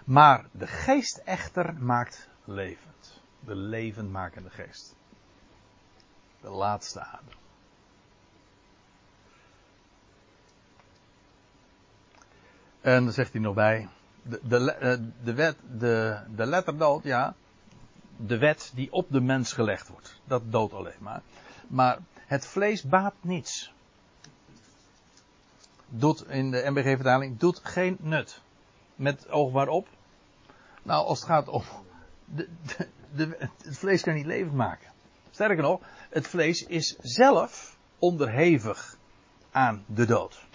Maar 0.04 0.46
de 0.52 0.66
geest 0.66 1.16
echter 1.16 1.74
maakt 1.74 2.28
levend. 2.44 3.20
De 3.40 3.54
levendmakende 3.54 4.50
geest. 4.50 4.96
De 6.40 6.50
laatste 6.50 7.00
adem. 7.00 7.38
En 12.80 13.04
dan 13.04 13.12
zegt 13.12 13.32
hij 13.32 13.40
nog 13.40 13.54
bij. 13.54 13.88
De, 14.28 14.72
eh, 14.72 14.98
de, 15.22 15.34
wet, 15.34 15.56
de, 15.78 16.18
de 16.36 16.46
letter 16.46 16.78
dood, 16.78 17.04
ja. 17.04 17.34
De 18.16 18.38
wet 18.38 18.72
die 18.74 18.92
op 18.92 19.06
de 19.10 19.20
mens 19.20 19.52
gelegd 19.52 19.88
wordt. 19.88 20.20
Dat 20.24 20.42
doodt 20.52 20.72
alleen 20.72 20.98
maar. 20.98 21.22
Maar 21.68 21.98
het 22.14 22.46
vlees 22.46 22.82
baat 22.82 23.14
niets. 23.20 23.72
Doet 25.88 26.28
in 26.28 26.50
de 26.50 26.70
MBG-vertaling, 26.70 27.38
doet 27.38 27.60
geen 27.62 27.96
nut. 28.00 28.40
Met 28.94 29.28
oog 29.28 29.52
waarop? 29.52 29.88
Nou, 30.82 31.06
als 31.06 31.18
het 31.18 31.28
gaat 31.28 31.48
om. 31.48 31.62
De, 32.24 32.48
de, 33.14 33.36
het 33.62 33.78
vlees 33.78 34.02
kan 34.02 34.14
niet 34.14 34.26
levend 34.26 34.54
maken. 34.54 34.90
Sterker 35.30 35.62
nog, 35.62 35.80
het 36.10 36.26
vlees 36.26 36.66
is 36.66 36.96
zelf 37.00 37.76
onderhevig 37.98 38.96
aan 39.50 39.84
de 39.86 40.06
dood. 40.06 40.46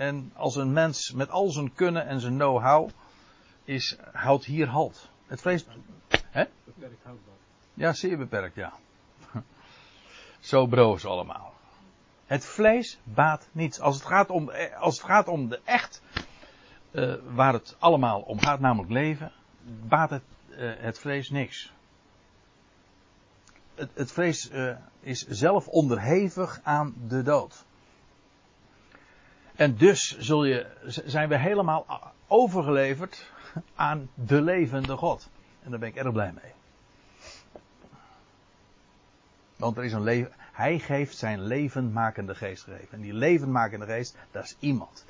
En 0.00 0.32
als 0.34 0.56
een 0.56 0.72
mens 0.72 1.12
met 1.12 1.30
al 1.30 1.50
zijn 1.50 1.74
kunnen 1.74 2.06
en 2.06 2.20
zijn 2.20 2.34
know-how 2.34 2.90
is, 3.64 3.96
houdt 4.12 4.44
hier 4.44 4.68
halt. 4.68 5.10
Het 5.26 5.40
vlees. 5.40 5.66
Hè? 6.08 6.44
Beperkt 6.64 7.04
houdbaar. 7.04 7.34
Ja, 7.74 7.92
zeer 7.92 8.18
beperkt, 8.18 8.54
ja. 8.54 8.72
Zo 10.50 10.66
broos 10.66 11.04
allemaal. 11.04 11.54
Het 12.26 12.44
vlees 12.44 12.98
baat 13.04 13.48
niets. 13.52 13.80
Als 13.80 13.96
het 13.96 14.06
gaat 14.06 14.30
om, 14.30 14.50
als 14.78 14.96
het 14.96 15.06
gaat 15.06 15.28
om 15.28 15.48
de 15.48 15.60
echt 15.64 16.02
uh, 16.90 17.14
waar 17.24 17.52
het 17.52 17.76
allemaal 17.78 18.20
om 18.20 18.40
gaat, 18.40 18.60
namelijk 18.60 18.92
leven, 18.92 19.32
baat 19.88 20.10
het, 20.10 20.24
uh, 20.48 20.72
het 20.76 20.98
vlees 20.98 21.30
niks. 21.30 21.72
Het, 23.74 23.90
het 23.94 24.12
vlees 24.12 24.50
uh, 24.50 24.76
is 25.00 25.26
zelf 25.26 25.68
onderhevig 25.68 26.60
aan 26.62 26.94
de 27.08 27.22
dood. 27.22 27.64
En 29.60 29.76
dus 29.76 30.18
zul 30.18 30.44
je, 30.44 30.66
zijn 31.04 31.28
we 31.28 31.38
helemaal 31.38 31.86
overgeleverd 32.26 33.30
aan 33.74 34.10
de 34.14 34.42
levende 34.42 34.96
God. 34.96 35.28
En 35.62 35.70
daar 35.70 35.78
ben 35.78 35.88
ik 35.88 35.96
erg 35.96 36.12
blij 36.12 36.32
mee. 36.32 36.52
Want 39.56 39.76
er 39.76 39.84
is 39.84 39.92
een 39.92 40.02
leven, 40.02 40.32
hij 40.36 40.78
geeft 40.78 41.16
zijn 41.16 41.42
levendmakende 41.42 42.34
geest 42.34 42.62
gegeven. 42.62 42.92
En 42.92 43.00
die 43.00 43.12
levendmakende 43.12 43.86
geest, 43.86 44.16
dat 44.30 44.44
is 44.44 44.56
iemand 44.58 45.04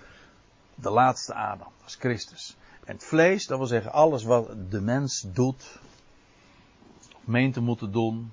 de 0.74 0.90
laatste 0.90 1.34
Adam, 1.34 1.72
dat 1.78 1.88
is 1.88 1.94
Christus. 1.94 2.56
En 2.84 2.94
het 2.94 3.04
vlees, 3.04 3.46
dat 3.46 3.58
wil 3.58 3.66
zeggen 3.66 3.92
alles 3.92 4.24
wat 4.24 4.70
de 4.70 4.80
mens 4.80 5.26
doet, 5.32 5.80
of 7.14 7.26
meent 7.26 7.54
te 7.54 7.60
moeten 7.60 7.92
doen, 7.92 8.32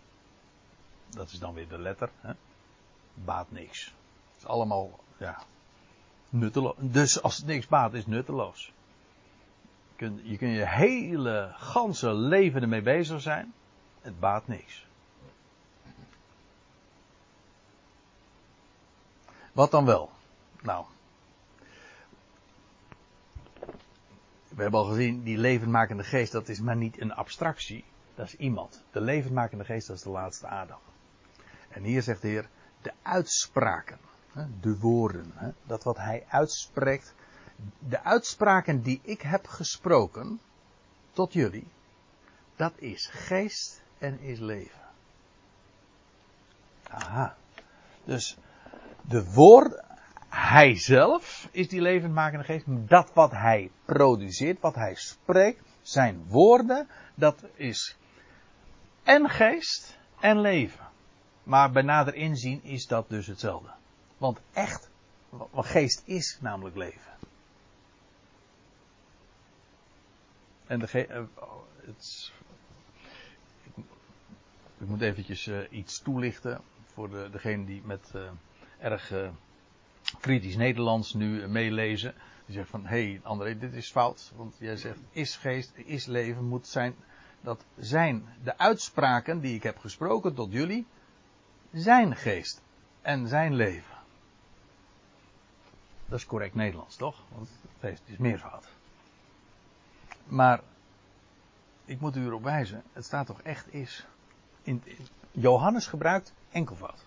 dat 1.10 1.32
is 1.32 1.40
dan 1.40 1.54
weer 1.54 1.68
de 1.68 1.80
letter, 1.80 2.10
hè, 2.22 2.34
baat 3.14 3.52
niks. 3.52 3.86
Het 3.86 4.44
is 4.44 4.46
allemaal, 4.46 5.00
ja, 5.18 5.38
Dus 6.80 7.22
als 7.22 7.38
het 7.38 7.46
niks 7.46 7.68
baat, 7.68 7.94
is 7.94 8.06
nutteloos. 8.06 8.74
Je 9.90 9.96
kunt 9.96 10.22
je, 10.40 10.48
je 10.48 10.68
hele, 10.68 11.52
ganse 11.54 12.14
leven 12.14 12.62
ermee 12.62 12.82
bezig 12.82 13.22
zijn, 13.22 13.54
het 14.02 14.20
baat 14.20 14.48
niks. 14.48 14.86
Wat 19.52 19.72
dan 19.72 19.86
wel? 19.86 20.12
Nou, 20.62 20.86
we 24.58 24.62
hebben 24.62 24.80
al 24.80 24.86
gezien, 24.86 25.24
die 25.24 25.38
levendmakende 25.38 26.04
geest, 26.04 26.32
dat 26.32 26.50
is 26.50 26.60
maar 26.60 26.76
niet 26.76 27.02
een 27.02 27.14
abstractie. 27.14 27.86
Dat 28.16 28.26
is 28.26 28.36
iemand. 28.36 28.84
De 28.92 29.02
levendmakende 29.02 29.64
geest, 29.64 29.88
dat 29.88 29.96
is 29.96 30.04
de 30.04 30.10
laatste 30.10 30.48
Adam. 30.48 30.80
En 31.70 31.84
hier 31.84 32.02
zegt 32.02 32.22
de 32.22 32.28
Heer, 32.28 32.50
de 32.82 32.94
uitspraken, 33.02 34.00
de 34.62 34.78
woorden, 34.78 35.56
dat 35.66 35.84
wat 35.84 35.98
hij 35.98 36.26
uitspreekt, 36.30 37.16
de 37.80 38.04
uitspraken 38.04 38.82
die 38.82 39.00
ik 39.04 39.22
heb 39.22 39.48
gesproken 39.48 40.40
tot 41.12 41.34
jullie, 41.34 41.68
dat 42.56 42.74
is 42.76 43.10
geest 43.12 43.82
en 43.98 44.20
is 44.20 44.40
leven. 44.40 44.82
Aha. 46.90 47.36
Dus 48.04 48.38
de 49.02 49.32
woord, 49.34 49.84
hij 50.30 50.76
zelf 50.76 51.48
is 51.52 51.68
die 51.68 51.82
levendmakende 51.82 52.44
geest. 52.44 52.66
Dat 52.68 53.14
wat 53.14 53.32
hij 53.32 53.72
produceert, 53.86 54.60
wat 54.60 54.76
hij 54.76 54.96
spreekt, 54.96 55.62
zijn 55.82 56.26
woorden, 56.28 56.88
dat 57.16 57.44
is 57.54 57.98
en 59.04 59.30
geest 59.30 59.98
en 60.20 60.40
leven. 60.42 60.86
Maar 61.44 61.72
bij 61.72 61.82
nader 61.82 62.14
inzien 62.14 62.64
is 62.64 62.88
dat 62.88 63.10
dus 63.10 63.28
hetzelfde. 63.28 63.70
Want 64.18 64.40
echt, 64.54 64.90
wat 65.30 65.66
geest 65.66 66.02
is 66.06 66.38
namelijk 66.42 66.76
leven. 66.76 67.12
En 70.68 70.80
de 70.80 70.88
ge- 70.88 71.08
uh, 71.10 71.24
het, 71.86 72.32
ik, 73.64 73.84
moet 74.78 75.02
eventjes 75.02 75.48
uh, 75.48 75.60
iets 75.70 76.00
toelichten 76.00 76.62
voor 76.94 77.10
de, 77.10 77.30
degene 77.32 77.66
die 77.66 77.82
met 77.86 78.12
uh, 78.16 78.30
erg 78.80 79.12
kritisch 80.20 80.56
Nederlands 80.56 81.14
nu 81.14 81.48
meelezen. 81.48 82.14
Die 82.46 82.56
zegt 82.56 82.70
van, 82.70 82.86
hé 82.86 83.10
hey, 83.10 83.20
André, 83.24 83.58
dit 83.58 83.74
is 83.74 83.92
fout. 83.92 84.32
Want 84.36 84.56
jij 84.60 84.78
zegt, 84.78 85.00
is 85.12 85.36
geest, 85.36 85.72
is 85.76 86.06
leven, 86.06 86.44
moet 86.44 86.68
zijn, 86.68 86.96
dat 87.42 87.66
zijn 87.78 88.26
de 88.44 88.58
uitspraken 88.58 89.40
die 89.40 89.56
ik 89.56 89.64
heb 89.64 89.78
gesproken 89.78 90.34
tot 90.34 90.52
jullie, 90.52 90.88
zijn 91.72 92.16
geest 92.16 92.62
en 93.02 93.28
zijn 93.28 93.54
leven. 93.54 93.97
Dat 96.08 96.20
is 96.20 96.26
correct 96.26 96.56
Nederlands, 96.56 96.96
toch? 96.96 97.24
Want 97.30 97.50
geest 97.80 98.02
is 98.06 98.18
meervoud. 98.18 98.68
Maar 100.26 100.62
ik 101.86 102.00
moet 102.00 102.16
u 102.16 102.26
erop 102.26 102.44
wijzen, 102.44 102.84
het 102.94 103.06
staat 103.06 103.26
toch 103.26 103.42
echt 103.42 103.74
is. 103.74 104.06
In, 104.62 104.84
Johannes 105.32 105.88
gebruikt 105.88 106.34
enkelvoud. 106.50 107.06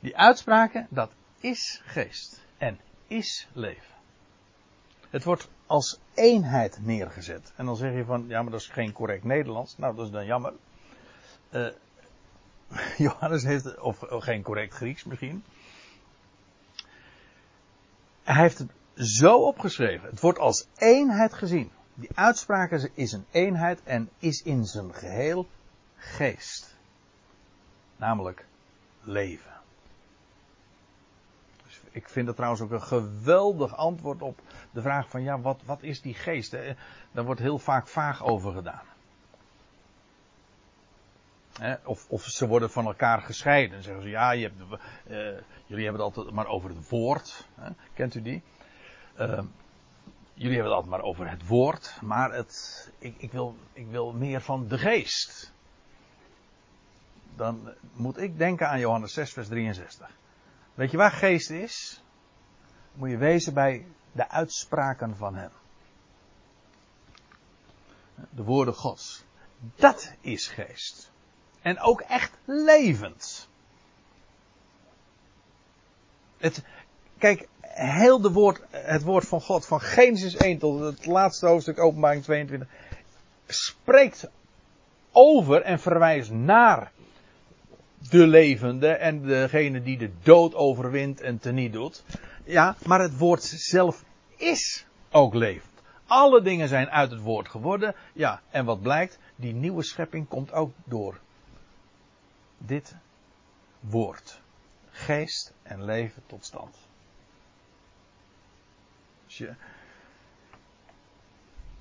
Die 0.00 0.16
uitspraken, 0.16 0.86
dat 0.90 1.12
is 1.40 1.82
geest 1.84 2.40
en 2.58 2.80
is 3.06 3.48
leven. 3.52 3.94
Het 5.10 5.24
wordt 5.24 5.48
als 5.66 5.98
eenheid 6.14 6.78
neergezet. 6.82 7.52
En 7.56 7.64
dan 7.66 7.76
zeg 7.76 7.94
je 7.94 8.04
van, 8.04 8.24
ja, 8.28 8.42
maar 8.42 8.50
dat 8.50 8.60
is 8.60 8.68
geen 8.68 8.92
correct 8.92 9.24
Nederlands. 9.24 9.78
Nou, 9.78 9.96
dat 9.96 10.06
is 10.06 10.12
dan 10.12 10.26
jammer. 10.26 10.52
Uh, 11.50 11.68
Johannes 13.06 13.42
heeft, 13.42 13.78
of 13.78 14.04
geen 14.08 14.42
correct 14.42 14.74
Grieks 14.74 15.04
misschien. 15.04 15.44
Hij 18.30 18.42
heeft 18.42 18.58
het 18.58 18.70
zo 18.94 19.36
opgeschreven. 19.36 20.10
Het 20.10 20.20
wordt 20.20 20.38
als 20.38 20.66
eenheid 20.76 21.34
gezien. 21.34 21.70
Die 21.94 22.10
uitspraken 22.14 22.90
is 22.94 23.12
een 23.12 23.24
eenheid 23.30 23.82
en 23.82 24.10
is 24.18 24.42
in 24.42 24.64
zijn 24.64 24.94
geheel 24.94 25.48
geest. 25.96 26.76
Namelijk 27.96 28.46
leven. 29.02 29.52
Dus 31.64 31.80
ik 31.90 32.08
vind 32.08 32.26
dat 32.26 32.36
trouwens 32.36 32.62
ook 32.62 32.70
een 32.70 32.82
geweldig 32.82 33.76
antwoord 33.76 34.22
op 34.22 34.40
de 34.70 34.82
vraag 34.82 35.08
van 35.08 35.22
ja, 35.22 35.40
wat, 35.40 35.60
wat 35.64 35.82
is 35.82 36.00
die 36.00 36.14
geest? 36.14 36.56
Daar 37.12 37.24
wordt 37.24 37.40
heel 37.40 37.58
vaak 37.58 37.88
vaag 37.88 38.24
over 38.24 38.52
gedaan. 38.52 38.89
Of, 41.84 42.06
of, 42.08 42.22
ze 42.22 42.46
worden 42.46 42.70
van 42.70 42.86
elkaar 42.86 43.22
gescheiden. 43.22 43.70
Dan 43.70 43.82
zeggen 43.82 44.02
ze, 44.02 44.08
ja, 44.08 44.30
je 44.30 44.42
hebt, 44.42 44.60
uh, 44.60 45.16
jullie 45.66 45.84
hebben 45.84 46.04
het 46.04 46.16
altijd 46.16 46.30
maar 46.30 46.46
over 46.46 46.70
het 46.70 46.88
woord. 46.88 47.48
Hè? 47.54 47.70
Kent 47.94 48.14
u 48.14 48.22
die? 48.22 48.42
Uh, 49.18 49.42
jullie 50.34 50.54
hebben 50.54 50.72
het 50.72 50.72
altijd 50.72 50.90
maar 50.90 51.02
over 51.02 51.30
het 51.30 51.46
woord. 51.46 51.98
Maar 52.02 52.32
het, 52.32 52.90
ik, 52.98 53.14
ik, 53.18 53.32
wil, 53.32 53.56
ik 53.72 53.86
wil 53.86 54.12
meer 54.12 54.40
van 54.40 54.68
de 54.68 54.78
geest. 54.78 55.52
Dan 57.36 57.72
moet 57.92 58.18
ik 58.18 58.38
denken 58.38 58.68
aan 58.68 58.80
Johannes 58.80 59.12
6, 59.12 59.32
vers 59.32 59.48
63. 59.48 60.10
Weet 60.74 60.90
je 60.90 60.96
waar 60.96 61.12
geest 61.12 61.50
is? 61.50 62.02
Moet 62.92 63.10
je 63.10 63.16
wezen 63.16 63.54
bij 63.54 63.86
de 64.12 64.28
uitspraken 64.28 65.16
van 65.16 65.34
hem. 65.34 65.50
De 68.30 68.42
woorden 68.42 68.74
Gods. 68.74 69.24
Dat 69.76 70.14
is 70.20 70.48
geest. 70.48 71.10
En 71.62 71.80
ook 71.80 72.00
echt 72.00 72.32
levend. 72.44 73.48
Het, 76.38 76.64
kijk, 77.18 77.48
heel 77.60 78.20
de 78.20 78.32
woord, 78.32 78.60
het 78.70 79.02
woord 79.02 79.26
van 79.26 79.40
God, 79.40 79.66
van 79.66 79.80
Genesis 79.80 80.36
1 80.36 80.58
tot 80.58 80.80
het 80.80 81.06
laatste 81.06 81.46
hoofdstuk, 81.46 81.78
openbaring 81.78 82.22
22, 82.22 82.68
spreekt 83.46 84.28
over 85.12 85.62
en 85.62 85.80
verwijst 85.80 86.30
naar 86.30 86.92
de 88.10 88.26
levende 88.26 88.88
en 88.88 89.22
degene 89.22 89.82
die 89.82 89.98
de 89.98 90.10
dood 90.22 90.54
overwint 90.54 91.20
en 91.20 91.38
teniet 91.38 91.72
doet. 91.72 92.04
Ja, 92.44 92.76
maar 92.86 93.00
het 93.00 93.18
woord 93.18 93.42
zelf 93.42 94.04
is 94.36 94.86
ook 95.10 95.34
levend. 95.34 95.68
Alle 96.06 96.42
dingen 96.42 96.68
zijn 96.68 96.90
uit 96.90 97.10
het 97.10 97.20
woord 97.20 97.48
geworden. 97.48 97.94
Ja, 98.12 98.40
en 98.50 98.64
wat 98.64 98.82
blijkt? 98.82 99.18
Die 99.36 99.54
nieuwe 99.54 99.82
schepping 99.82 100.28
komt 100.28 100.52
ook 100.52 100.72
door 100.84 101.20
dit 102.66 102.96
woord. 103.80 104.40
Geest 104.90 105.54
en 105.62 105.84
leven 105.84 106.22
tot 106.26 106.44
stand. 106.44 106.76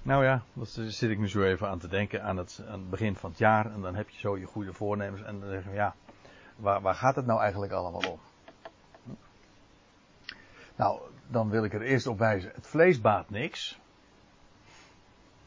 Nou 0.01 0.23
ja, 0.23 0.41
dat 0.53 0.69
zit 0.69 1.09
ik 1.09 1.17
nu 1.17 1.27
zo 1.27 1.43
even 1.43 1.67
aan 1.67 1.79
te 1.79 1.87
denken 1.87 2.23
aan 2.23 2.37
het, 2.37 2.63
aan 2.67 2.79
het 2.79 2.89
begin 2.89 3.15
van 3.15 3.29
het 3.29 3.39
jaar. 3.39 3.71
En 3.73 3.81
dan 3.81 3.95
heb 3.95 4.09
je 4.09 4.19
zo 4.19 4.37
je 4.37 4.45
goede 4.45 4.73
voornemens. 4.73 5.21
En 5.21 5.39
dan 5.39 5.49
zeg 5.49 5.63
je, 5.63 5.71
ja, 5.71 5.95
waar, 6.55 6.81
waar 6.81 6.95
gaat 6.95 7.15
het 7.15 7.25
nou 7.25 7.41
eigenlijk 7.41 7.71
allemaal 7.71 8.11
om? 8.11 8.19
Nou, 10.75 10.99
dan 11.27 11.49
wil 11.49 11.63
ik 11.63 11.73
er 11.73 11.81
eerst 11.81 12.07
op 12.07 12.17
wijzen. 12.17 12.51
Het 12.55 12.67
vlees 12.67 13.01
baat 13.01 13.29
niks. 13.29 13.78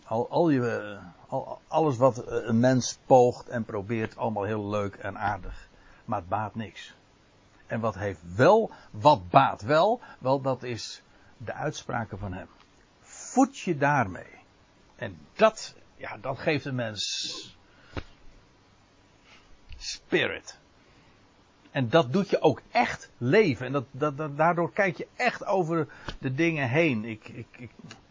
Al, 0.05 0.31
al 0.31 0.51
je, 0.51 0.99
al, 1.29 1.61
alles 1.69 1.97
wat 1.97 2.27
een 2.27 2.61
mens 2.61 2.99
poogt 3.07 3.49
en 3.49 3.65
probeert, 3.65 4.17
allemaal 4.17 4.43
heel 4.43 4.69
leuk 4.69 4.95
en 4.95 5.19
aardig. 5.19 5.69
Maar 6.05 6.19
het 6.19 6.29
baat 6.29 6.55
niks. 6.55 6.95
En 7.67 7.81
wat 7.81 7.95
heeft 7.95 8.21
wel, 8.35 8.71
wat 8.91 9.31
baat 9.31 9.63
wel, 9.63 10.01
wel 10.19 10.41
dat 10.41 10.63
is 10.63 11.03
de 11.37 11.53
uitspraken 11.53 12.19
van 12.19 12.33
hem. 12.33 12.49
Voed 13.01 13.59
je 13.59 13.77
daarmee. 13.77 14.41
En 14.97 15.19
dat, 15.33 15.75
ja, 15.97 16.17
dat 16.17 16.39
geeft 16.39 16.65
een 16.65 16.75
mens 16.75 17.57
spirit. 19.77 20.61
En 21.71 21.89
dat 21.89 22.13
doet 22.13 22.31
je 22.31 22.41
ook 22.41 22.63
echt 22.71 23.11
leven. 23.19 23.67
En 23.67 23.73
dat, 23.73 24.17
dat, 24.17 24.37
daardoor 24.37 24.73
kijk 24.73 24.97
je 24.97 25.07
echt 25.17 25.45
over 25.45 25.89
de 26.19 26.35
dingen 26.35 26.69
heen. 26.69 27.05
Ik, 27.05 27.29
ik, 27.29 27.47
ik, 27.51 27.71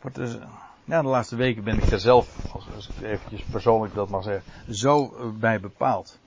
word 0.00 0.14
dus, 0.14 0.36
ja, 0.84 1.02
de 1.02 1.08
laatste 1.08 1.36
weken 1.36 1.64
ben 1.64 1.82
ik 1.82 1.90
er 1.90 2.00
zelf, 2.00 2.52
als, 2.52 2.88
ik 2.88 3.02
eventjes 3.02 3.42
persoonlijk 3.42 3.94
dat 3.94 4.08
mag 4.08 4.22
zeggen, 4.22 4.74
zo 4.74 5.14
bij 5.38 5.60
bepaald. 5.60 6.18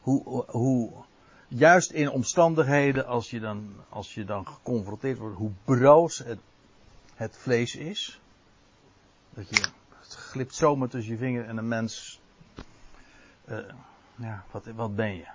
Hoe, 0.00 0.44
hoe, 0.46 0.92
juist 1.48 1.90
in 1.90 2.10
omstandigheden, 2.10 3.06
als 3.06 3.30
je 3.30 3.40
dan, 3.40 3.74
als 3.88 4.14
je 4.14 4.24
dan 4.24 4.46
geconfronteerd 4.46 5.18
wordt, 5.18 5.36
hoe 5.36 5.50
broos 5.64 6.18
het, 6.18 6.38
het 7.14 7.36
vlees 7.36 7.76
is. 7.76 8.20
Dat 9.30 9.48
je, 9.48 9.62
het 10.00 10.14
glipt 10.14 10.54
zomaar 10.54 10.88
tussen 10.88 11.12
je 11.12 11.18
vinger 11.18 11.44
en 11.44 11.56
een 11.56 11.68
mens, 11.68 12.20
uh, 13.48 13.58
ja, 14.14 14.44
wat, 14.50 14.66
wat 14.74 14.96
ben 14.96 15.16
je? 15.16 15.26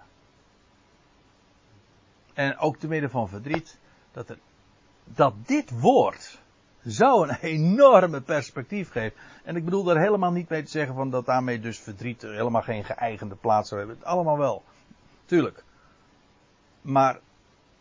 En 2.33 2.57
ook 2.57 2.77
te 2.77 2.87
midden 2.87 3.09
van 3.09 3.29
verdriet, 3.29 3.77
dat, 4.11 4.29
er, 4.29 4.37
dat 5.03 5.33
dit 5.45 5.79
woord 5.79 6.39
zo'n 6.87 7.29
enorme 7.55 8.21
perspectief 8.21 8.91
geeft. 8.91 9.15
En 9.43 9.55
ik 9.55 9.65
bedoel 9.65 9.83
daar 9.83 9.99
helemaal 9.99 10.31
niet 10.31 10.49
mee 10.49 10.63
te 10.63 10.71
zeggen 10.71 10.95
van 10.95 11.09
dat 11.09 11.25
daarmee 11.25 11.59
dus 11.59 11.79
verdriet 11.79 12.21
helemaal 12.21 12.61
geen 12.61 12.83
geëigende 12.83 13.35
plaats 13.35 13.69
zou 13.69 13.81
hebben. 13.81 14.05
Allemaal 14.05 14.37
wel. 14.37 14.63
Tuurlijk. 15.25 15.63
Maar, 16.81 17.19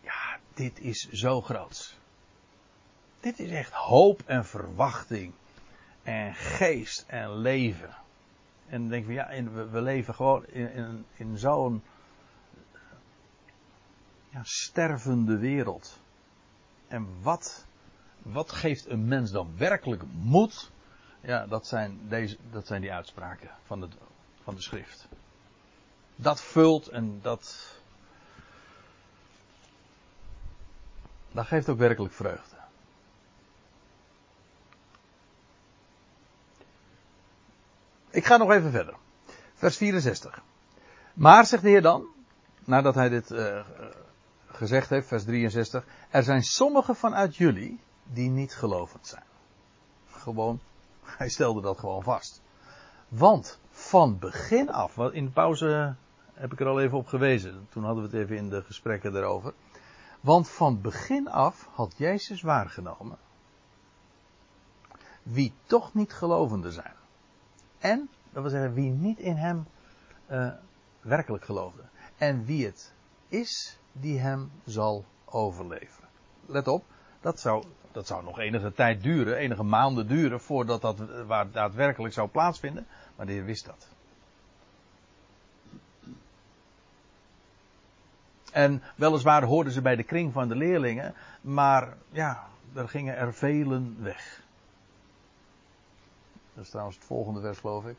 ja, 0.01 0.39
dit 0.55 0.81
is 0.81 1.09
zo 1.11 1.41
groot. 1.41 1.97
Dit 3.21 3.39
is 3.39 3.51
echt 3.51 3.73
hoop 3.73 4.23
en 4.27 4.45
verwachting. 4.45 5.33
En 6.03 6.35
geest 6.35 7.05
en 7.07 7.37
leven. 7.37 7.97
En 8.69 8.81
dan 8.81 8.89
denk 8.89 9.07
ik 9.07 9.13
ja, 9.13 9.43
we 9.71 9.81
leven 9.81 10.15
gewoon 10.15 10.47
in, 10.47 10.73
in, 10.73 11.05
in 11.17 11.39
zo'n 11.39 11.83
ja, 14.31 14.41
stervende 14.43 15.39
wereld. 15.39 16.01
En 16.89 17.09
wat, 17.23 17.67
wat 18.33 18.53
geeft 18.53 18.89
een 18.89 19.09
mens 19.09 19.31
dan 19.31 19.55
werkelijk 19.57 20.03
moed? 20.13 20.71
Ja, 21.21 21.47
dat 21.47 21.67
zijn, 21.67 22.01
deze, 22.09 22.37
dat 22.51 22.67
zijn 22.67 22.81
die 22.81 22.93
uitspraken 22.93 23.51
van, 23.65 23.81
het, 23.81 23.95
van 24.43 24.55
de 24.55 24.61
schrift. 24.61 25.09
dat 26.17 26.41
vult 26.41 26.89
en 26.89 27.19
dat. 27.23 27.75
Dat 31.33 31.47
geeft 31.47 31.69
ook 31.69 31.79
werkelijk 31.79 32.15
vreugde. 32.15 32.57
Ik 38.11 38.25
ga 38.25 38.37
nog 38.37 38.51
even 38.51 38.71
verder. 38.71 38.95
Vers 39.55 39.77
64. 39.77 40.43
Maar, 41.15 41.47
zegt 41.47 41.63
de 41.63 41.69
Heer 41.69 41.83
dan, 41.83 42.07
nadat 42.65 42.95
hij 42.95 43.09
dit 43.09 43.31
uh, 43.31 43.67
gezegd 44.47 44.91
heeft, 44.91 45.07
vers 45.07 45.25
63. 45.25 45.85
Er 46.11 46.23
zijn 46.23 46.43
sommigen 46.43 46.97
vanuit 46.97 47.37
jullie 47.37 47.81
die 48.13 48.31
niet 48.31 48.55
gelovend 48.55 49.07
zijn. 49.07 49.25
Gewoon, 50.11 50.61
hij 51.03 51.29
stelde 51.29 51.61
dat 51.61 51.79
gewoon 51.79 52.03
vast. 52.03 52.43
Want 53.09 53.59
van 53.71 54.19
begin 54.19 54.71
af, 54.71 54.99
in 54.99 55.25
de 55.25 55.31
pauze 55.31 55.95
heb 56.35 56.53
ik 56.53 56.61
er 56.61 56.67
al 56.67 56.81
even 56.81 56.99
op 56.99 57.07
gewezen. 57.07 57.67
Toen 57.69 57.85
hadden 57.85 58.11
we 58.11 58.17
het 58.17 58.25
even 58.25 58.37
in 58.37 58.49
de 58.49 58.63
gesprekken 58.63 59.17
erover. 59.17 59.53
Want 60.21 60.49
van 60.49 60.81
begin 60.81 61.29
af 61.29 61.69
had 61.73 61.95
Jezus 61.97 62.43
waargenomen. 62.43 63.19
Wie 65.23 65.53
toch 65.65 65.95
niet 65.95 66.13
gelovende 66.13 66.73
zijn. 66.73 66.95
En, 67.79 68.09
dat 68.33 68.43
wil 68.43 68.51
zeggen, 68.51 68.75
wie 68.75 68.91
niet 68.91 69.19
in 69.19 69.37
hem 69.37 69.67
uh, 70.31 70.53
werkelijk 71.01 71.45
geloofde. 71.45 71.83
En 72.17 72.45
wie 72.45 72.67
het 72.67 72.93
is 73.29 73.79
die 73.93 74.19
hem 74.19 74.51
zal 74.65 75.05
overleveren. 75.25 76.09
Let 76.47 76.69
op, 76.69 76.85
dat 77.21 77.41
zou, 77.41 77.65
dat 77.97 78.07
zou 78.07 78.25
nog 78.25 78.39
enige 78.39 78.73
tijd 78.73 79.03
duren, 79.03 79.37
enige 79.37 79.63
maanden 79.63 80.07
duren, 80.07 80.41
voordat 80.41 80.81
dat 80.81 80.99
waar 81.27 81.51
daadwerkelijk 81.51 82.15
zou 82.15 82.29
plaatsvinden. 82.29 82.87
Maar 83.17 83.27
de 83.27 83.33
Heer 83.33 83.45
wist 83.45 83.67
dat. 83.67 83.89
En 88.53 88.83
weliswaar 88.97 89.43
hoorden 89.43 89.73
ze 89.73 89.83
bij 89.83 89.97
de 89.97 90.03
kring 90.03 90.33
van 90.33 90.49
de 90.49 90.57
leerlingen, 90.57 91.15
maar 91.41 91.97
ja, 92.11 92.47
er 92.75 92.89
gingen 92.89 93.17
er 93.17 93.35
velen 93.35 93.97
weg. 94.03 94.43
Dat 96.55 96.65
is 96.65 96.71
trouwens 96.71 96.97
het 96.97 97.07
volgende 97.07 97.41
vers, 97.41 97.59
geloof 97.59 97.87
ik. 97.87 97.99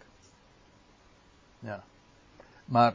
Ja. 1.60 1.84
Maar 2.66 2.94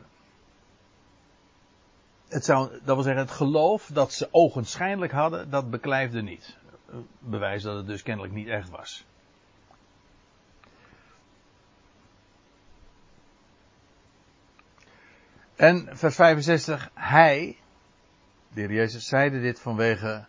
het 2.29 2.45
zou, 2.45 2.71
dat 2.71 2.95
wil 2.95 3.03
zeggen, 3.03 3.23
het 3.23 3.33
geloof 3.33 3.91
dat 3.93 4.12
ze 4.12 4.29
ogenschijnlijk 4.31 5.12
hadden, 5.12 5.51
dat 5.51 5.71
beklijfde 5.71 6.23
niet. 6.23 6.61
Bewijs 7.18 7.62
dat 7.62 7.76
het 7.76 7.87
dus 7.87 8.02
kennelijk 8.02 8.35
niet 8.35 8.48
echt 8.48 8.70
was. 8.70 9.07
En 15.57 15.88
vers 15.92 16.14
65, 16.14 16.90
hij, 16.94 17.57
de 18.52 18.61
heer 18.61 18.72
Jezus, 18.72 19.07
zeide 19.07 19.40
dit 19.40 19.61
vanwege, 19.61 20.24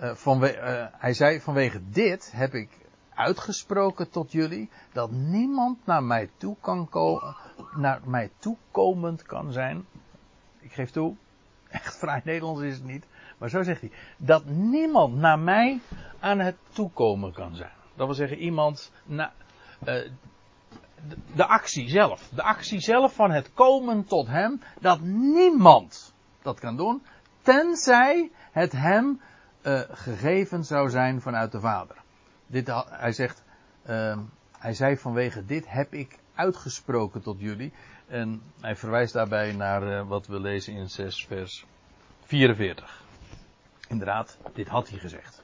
uh, 0.00 0.14
vanwege 0.14 0.60
uh, 0.60 1.00
hij 1.00 1.12
zei 1.12 1.40
vanwege 1.40 1.80
dit 1.90 2.32
heb 2.34 2.54
ik 2.54 2.68
uitgesproken 3.14 4.10
tot 4.10 4.32
jullie, 4.32 4.70
dat 4.92 5.10
niemand 5.10 5.86
naar 5.86 6.02
mij 6.02 6.30
toe 6.36 6.56
kan 6.60 6.88
komen, 6.88 7.36
naar 7.74 8.00
mij 8.04 8.30
toekomend 8.38 9.22
kan 9.22 9.52
zijn. 9.52 9.86
Ik 10.60 10.72
geef 10.72 10.90
toe, 10.90 11.16
echt 11.68 11.98
vrij 11.98 12.20
Nederlands 12.24 12.62
is 12.62 12.74
het 12.74 12.84
niet, 12.84 13.04
maar 13.40 13.48
zo 13.48 13.62
zegt 13.62 13.80
hij, 13.80 13.90
dat 14.16 14.44
niemand 14.44 15.16
naar 15.16 15.38
mij 15.38 15.80
aan 16.18 16.38
het 16.38 16.56
toekomen 16.72 17.32
kan 17.32 17.54
zijn. 17.56 17.72
Dat 17.94 18.06
wil 18.06 18.14
zeggen, 18.14 18.38
iemand, 18.38 18.92
na, 19.04 19.32
uh, 19.84 20.10
de 21.34 21.46
actie 21.46 21.88
zelf. 21.88 22.28
De 22.34 22.42
actie 22.42 22.80
zelf 22.80 23.14
van 23.14 23.30
het 23.30 23.52
komen 23.54 24.04
tot 24.04 24.26
hem. 24.26 24.60
Dat 24.80 25.00
niemand 25.00 26.14
dat 26.42 26.60
kan 26.60 26.76
doen. 26.76 27.02
Tenzij 27.42 28.30
het 28.52 28.72
hem 28.72 29.20
uh, 29.62 29.80
gegeven 29.90 30.64
zou 30.64 30.90
zijn 30.90 31.20
vanuit 31.20 31.52
de 31.52 31.60
Vader. 31.60 31.96
Dit, 32.46 32.70
hij 32.88 33.12
zegt. 33.12 33.44
Uh, 33.88 34.18
hij 34.58 34.74
zei 34.74 34.96
vanwege 34.96 35.44
dit 35.44 35.70
heb 35.70 35.92
ik 35.92 36.18
uitgesproken 36.34 37.22
tot 37.22 37.40
jullie. 37.40 37.72
En 38.06 38.42
hij 38.60 38.76
verwijst 38.76 39.12
daarbij 39.12 39.52
naar 39.52 39.82
uh, 39.82 40.08
wat 40.08 40.26
we 40.26 40.40
lezen 40.40 40.74
in 40.74 40.88
6 40.88 41.26
vers 41.26 41.66
44. 42.22 42.99
Inderdaad, 43.90 44.36
dit 44.52 44.68
had 44.68 44.88
hij 44.88 44.98
gezegd. 44.98 45.42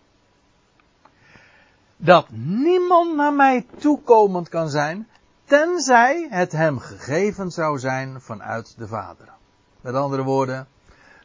Dat 1.97 2.31
niemand 2.31 3.17
naar 3.17 3.33
mij 3.33 3.67
toekomend 3.79 4.49
kan 4.49 4.69
zijn, 4.69 5.09
tenzij 5.45 6.27
het 6.31 6.53
hem 6.53 6.79
gegeven 6.79 7.51
zou 7.51 7.79
zijn 7.79 8.21
vanuit 8.21 8.79
de 8.79 8.87
Vader. 8.87 9.33
Met 9.81 9.95
andere 9.95 10.23
woorden, 10.23 10.69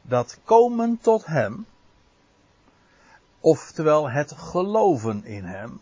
dat 0.01 0.39
komen 0.43 0.99
tot 1.01 1.25
hem, 1.25 1.65
oftewel 3.39 4.09
het 4.09 4.31
geloven 4.31 5.25
in 5.25 5.43
hem, 5.43 5.81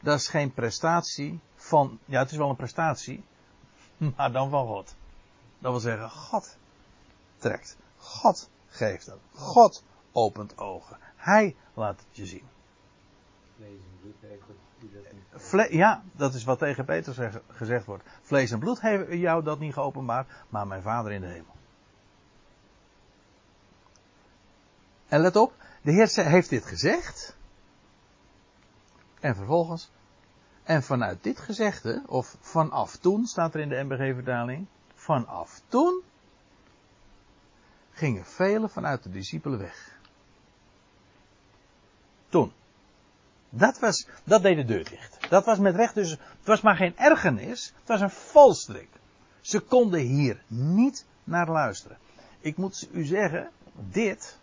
dat 0.00 0.18
is 0.18 0.28
geen 0.28 0.52
prestatie 0.52 1.40
van, 1.56 1.98
ja 2.04 2.18
het 2.18 2.30
is 2.30 2.36
wel 2.36 2.50
een 2.50 2.56
prestatie, 2.56 3.24
maar 4.16 4.32
dan 4.32 4.50
van 4.50 4.66
God. 4.66 4.94
Dat 5.58 5.70
wil 5.70 5.80
zeggen, 5.80 6.10
God 6.10 6.56
trekt. 7.38 7.76
God 7.96 8.48
geeft 8.68 9.06
dat. 9.06 9.18
God 9.34 9.82
opent 10.14 10.58
ogen. 10.58 10.98
Hij 11.16 11.56
laat 11.74 11.98
het 11.98 12.16
je 12.16 12.26
zien. 12.26 12.48
Vle 15.30 15.76
ja, 15.76 16.02
dat 16.12 16.34
is 16.34 16.44
wat 16.44 16.58
tegen 16.58 16.84
Peter 16.84 17.42
gezegd 17.48 17.86
wordt. 17.86 18.04
Vlees 18.22 18.50
en 18.50 18.58
bloed 18.58 18.80
hebben 18.80 19.18
jou 19.18 19.42
dat 19.42 19.58
niet 19.58 19.72
geopenbaard, 19.72 20.30
maar 20.48 20.66
mijn 20.66 20.82
Vader 20.82 21.12
in 21.12 21.20
de 21.20 21.26
hemel. 21.26 21.54
En 25.08 25.20
let 25.20 25.36
op, 25.36 25.54
de 25.82 25.92
Heer 25.92 26.24
heeft 26.24 26.50
dit 26.50 26.64
gezegd. 26.64 27.36
En 29.20 29.34
vervolgens. 29.34 29.90
En 30.62 30.82
vanuit 30.82 31.22
dit 31.22 31.40
gezegde, 31.40 32.02
of 32.06 32.36
vanaf 32.40 32.96
toen, 32.96 33.26
staat 33.26 33.54
er 33.54 33.60
in 33.60 33.68
de 33.68 33.82
MBG-vertaling. 33.82 34.66
Vanaf 34.94 35.62
toen 35.68 36.02
gingen 37.90 38.24
velen 38.24 38.70
vanuit 38.70 39.02
de 39.02 39.10
discipelen 39.10 39.58
weg. 39.58 39.98
Toen. 42.28 42.52
Dat, 43.56 43.78
was, 43.78 44.06
dat 44.24 44.42
deed 44.42 44.56
de 44.56 44.64
deur 44.64 44.84
dicht. 44.84 45.16
Dat 45.28 45.44
was 45.44 45.58
met 45.58 45.74
recht 45.74 45.94
dus, 45.94 46.10
het 46.10 46.44
was 46.44 46.60
maar 46.60 46.76
geen 46.76 46.96
ergernis, 46.96 47.72
het 47.78 47.88
was 47.88 48.00
een 48.00 48.10
valstrik. 48.10 48.88
Ze 49.40 49.60
konden 49.60 50.00
hier 50.00 50.42
niet 50.46 51.04
naar 51.24 51.50
luisteren. 51.50 51.98
Ik 52.40 52.56
moet 52.56 52.88
u 52.92 53.04
zeggen, 53.04 53.50
dit, 53.74 54.38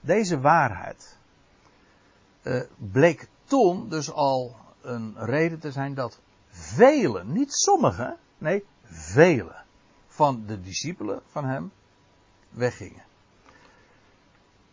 deze 0.00 0.40
waarheid, 0.40 1.16
uh, 2.42 2.62
bleek 2.76 3.28
toen 3.44 3.88
dus 3.88 4.12
al 4.12 4.56
een 4.82 5.14
reden 5.16 5.58
te 5.58 5.72
zijn 5.72 5.94
dat 5.94 6.20
velen, 6.50 7.32
niet 7.32 7.52
sommigen, 7.52 8.16
nee, 8.38 8.64
velen 8.84 9.64
van 10.08 10.42
de 10.46 10.60
discipelen 10.60 11.22
van 11.30 11.44
hem 11.44 11.72
weggingen. 12.50 13.02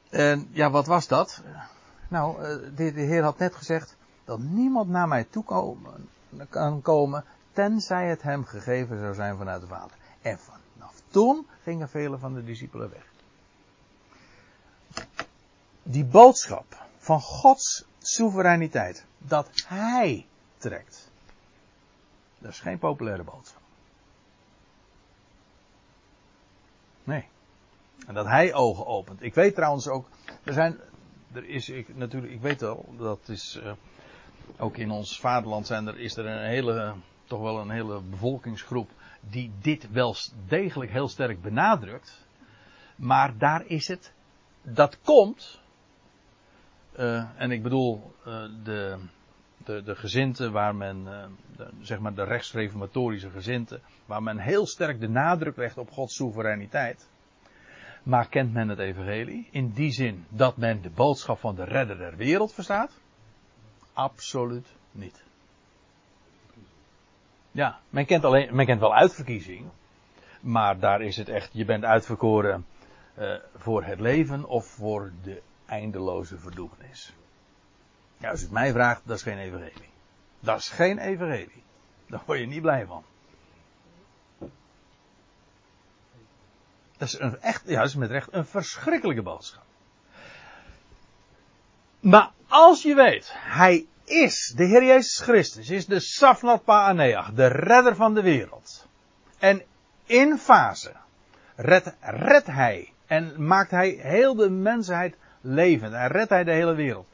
En 0.10 0.48
ja, 0.52 0.70
wat 0.70 0.86
was 0.86 1.08
dat? 1.08 1.44
Nou, 2.10 2.44
eh, 2.44 2.58
de, 2.76 2.84
Heer 2.84 3.24
had 3.24 3.38
net 3.38 3.56
gezegd 3.56 3.98
dat 4.26 4.40
niemand 4.40 4.90
naar 4.90 5.08
mij 5.08 5.24
toe 5.24 5.44
kan 6.50 6.82
komen, 6.82 7.26
tenzij 7.52 8.08
het 8.08 8.22
hem 8.22 8.46
gegeven 8.46 9.00
zou 9.00 9.14
zijn 9.14 9.38
vanuit 9.38 9.62
de 9.62 9.68
Vader. 9.68 9.98
En 10.22 10.40
vanaf 10.40 11.02
toen 11.08 11.48
gingen 11.64 11.90
vele 11.90 12.18
van 12.18 12.34
de 12.34 12.44
discipelen 12.44 12.90
weg. 12.90 13.06
Die 15.84 16.06
boodschap 16.06 16.86
van 16.98 17.22
Gods 17.22 17.86
soevereiniteit, 18.00 19.06
dat 19.18 19.50
Hij 19.68 20.28
trekt, 20.58 21.12
dat 22.40 22.52
is 22.52 22.60
geen 22.60 22.80
populaire 22.80 23.24
boodschap. 23.24 23.62
Nee. 27.04 27.28
En 28.08 28.14
dat 28.14 28.26
Hij 28.26 28.54
ogen 28.54 28.86
opent. 28.86 29.24
Ik 29.24 29.34
weet 29.34 29.56
trouwens 29.56 29.88
ook, 29.88 30.08
er 30.44 30.54
zijn 30.54 30.80
er 31.34 31.46
is 31.46 31.70
ik, 31.70 31.96
natuurlijk, 31.96 32.34
ik 32.34 32.42
weet 32.42 32.62
wel, 32.62 32.94
dat 32.98 33.30
is 33.30 33.60
uh, 33.64 33.72
ook 34.58 34.78
in 34.78 34.92
ons 34.92 35.20
vaderland 35.20 35.68
zijn 35.68 35.88
er, 35.88 36.00
is 36.00 36.18
er 36.18 36.26
een 36.26 36.50
hele, 36.50 36.94
toch 37.26 37.42
wel 37.42 37.60
een 37.60 37.70
hele 37.70 38.02
bevolkingsgroep 38.02 38.90
die 39.22 39.52
dit 39.62 39.92
wel 39.92 40.16
degelijk 40.48 40.92
heel 40.92 41.08
sterk 41.08 41.42
benadrukt. 41.42 42.26
Maar 42.96 43.38
daar 43.38 43.66
is 43.66 43.88
het, 43.88 44.14
dat 44.62 45.00
komt, 45.02 45.62
uh, 47.00 47.24
en 47.36 47.52
ik 47.52 47.64
bedoel 47.64 48.14
uh, 48.28 48.44
de, 48.64 48.98
de, 49.58 49.84
de 49.84 49.96
gezinten 49.96 50.52
waar 50.52 50.76
men, 50.76 51.08
zeg 51.82 52.00
maar 52.00 52.14
de 52.14 52.24
rechtsreformatorische 52.24 53.30
gezinten, 53.30 53.82
waar 54.06 54.24
men 54.24 54.38
heel 54.38 54.68
sterk 54.68 55.00
de 55.00 55.10
nadruk 55.10 55.58
legt 55.58 55.78
op 55.78 55.92
Gods 55.92 56.16
soevereiniteit. 56.16 57.10
Maar 58.10 58.28
kent 58.28 58.54
men 58.54 58.70
het 58.70 58.80
evangelie? 58.80 59.48
In 59.52 59.70
die 59.70 59.92
zin 59.92 60.26
dat 60.30 60.58
men 60.58 60.82
de 60.82 60.90
boodschap 60.90 61.40
van 61.40 61.56
de 61.56 61.64
redder 61.64 61.98
der 61.98 62.16
wereld 62.16 62.54
verstaat? 62.54 62.92
Absoluut 63.94 64.68
niet. 64.92 65.24
Ja, 67.52 67.80
men 67.90 68.06
kent, 68.06 68.24
alleen, 68.24 68.56
men 68.56 68.66
kent 68.66 68.80
wel 68.80 68.96
uitverkiezing. 68.96 69.70
Maar 70.42 70.80
daar 70.80 71.02
is 71.02 71.18
het 71.18 71.30
echt, 71.30 71.50
je 71.54 71.66
bent 71.66 71.84
uitverkoren 71.84 72.66
uh, 73.20 73.36
voor 73.56 73.84
het 73.84 74.00
leven 74.00 74.46
of 74.46 74.66
voor 74.66 75.12
de 75.24 75.42
eindeloze 75.66 76.38
verdoemenis. 76.38 77.14
Ja, 78.18 78.30
als 78.30 78.40
u 78.40 78.44
het 78.44 78.52
mij 78.52 78.72
vraagt, 78.72 79.02
dat 79.06 79.16
is 79.18 79.24
geen 79.24 79.38
evangelie. 79.38 79.90
Dat 80.40 80.60
is 80.60 80.70
geen 80.70 80.98
evangelie. 80.98 81.64
Daar 82.08 82.22
word 82.26 82.40
je 82.40 82.46
niet 82.46 82.62
blij 82.62 82.86
van. 82.86 83.04
Dat 87.00 87.08
is 87.08 87.20
een 87.20 87.42
echt, 87.42 87.68
is 87.68 87.96
met 87.96 88.10
recht 88.10 88.28
een 88.32 88.46
verschrikkelijke 88.46 89.22
boodschap. 89.22 89.64
Maar 92.00 92.32
als 92.48 92.82
je 92.82 92.96
weet, 92.96 93.32
hij 93.34 93.88
is, 94.04 94.54
de 94.56 94.64
Heer 94.64 94.84
Jezus 94.84 95.20
Christus, 95.20 95.70
is 95.70 95.86
de 95.86 96.00
Safnat 96.00 96.64
Paaneach, 96.64 97.34
de 97.34 97.48
redder 97.48 97.96
van 97.96 98.14
de 98.14 98.22
wereld. 98.22 98.88
En 99.38 99.64
in 100.06 100.38
fase 100.38 100.92
redt, 101.56 101.96
redt 102.00 102.48
hij 102.48 102.94
en 103.08 103.46
maakt 103.48 103.72
hij 103.72 103.90
heel 103.90 104.36
de 104.36 104.50
mensheid 104.50 105.16
levend 105.42 105.94
en 105.94 106.08
redt 106.08 106.30
hij 106.30 106.44
de 106.44 106.54
hele 106.54 106.76
wereld. 106.76 107.08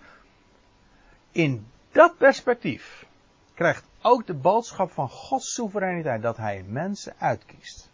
In 1.31 1.67
dat 1.91 2.17
perspectief 2.17 3.05
krijgt 3.53 3.83
ook 4.01 4.27
de 4.27 4.33
boodschap 4.33 4.91
van 4.91 5.09
Gods 5.09 5.53
soevereiniteit 5.53 6.21
dat 6.21 6.37
hij 6.37 6.63
mensen 6.67 7.13
uitkiest. 7.17 7.89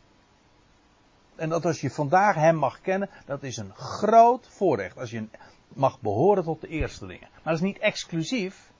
En 1.41 1.49
dat 1.49 1.65
als 1.65 1.81
je 1.81 1.89
vandaag 1.89 2.35
hem 2.35 2.55
mag 2.55 2.81
kennen, 2.81 3.09
dat 3.25 3.43
is 3.43 3.57
een 3.57 3.75
groot 3.75 4.47
voorrecht. 4.47 4.97
Als 4.97 5.11
je 5.11 5.27
mag 5.67 5.99
behoren 5.99 6.43
tot 6.43 6.61
de 6.61 6.67
eerstelingen. 6.67 7.27
Maar 7.31 7.43
dat 7.43 7.53
is 7.53 7.61
niet 7.61 7.79
exclusief. 7.79 8.71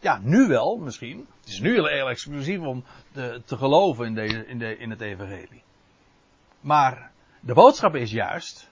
Ja, 0.00 0.18
nu 0.22 0.46
wel, 0.46 0.76
misschien. 0.76 1.26
Het 1.40 1.48
is 1.48 1.60
nu 1.60 1.88
heel 1.88 2.08
exclusief 2.08 2.60
om 2.60 2.84
te, 3.12 3.42
te 3.44 3.56
geloven 3.56 4.06
in, 4.06 4.14
deze, 4.14 4.46
in, 4.46 4.58
de, 4.58 4.76
in 4.78 4.90
het 4.90 5.00
evangelie. 5.00 5.62
Maar 6.60 7.10
de 7.40 7.54
boodschap 7.54 7.94
is 7.94 8.10
juist. 8.10 8.68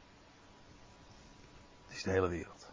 Het 1.87 1.97
is 1.97 2.03
de 2.03 2.11
hele 2.11 2.29
wereld. 2.29 2.71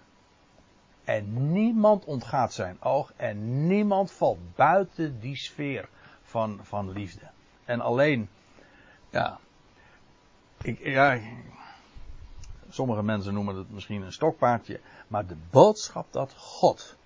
En 1.04 1.52
niemand 1.52 2.06
ontgaat 2.06 2.54
zijn 2.54 2.82
oog 2.82 3.14
en 3.16 3.68
niemand 3.68 4.12
valt 4.12 4.56
buiten 4.56 5.20
die 5.20 5.36
sfeer 5.36 5.90
van, 6.24 6.60
van 6.62 6.92
liefde. 6.92 7.30
En 7.66 7.82
alleen, 7.82 8.30
ja, 9.10 9.40
ik, 10.62 10.80
ja, 10.80 11.20
sommige 12.70 13.04
mensen 13.04 13.34
noemen 13.34 13.56
het 13.56 13.72
misschien 13.72 14.02
een 14.02 14.14
stokpaardje, 14.14 14.80
maar 15.08 15.26
de 15.26 15.38
boodschap 15.50 16.08
dat 16.12 16.34
God 16.38 16.98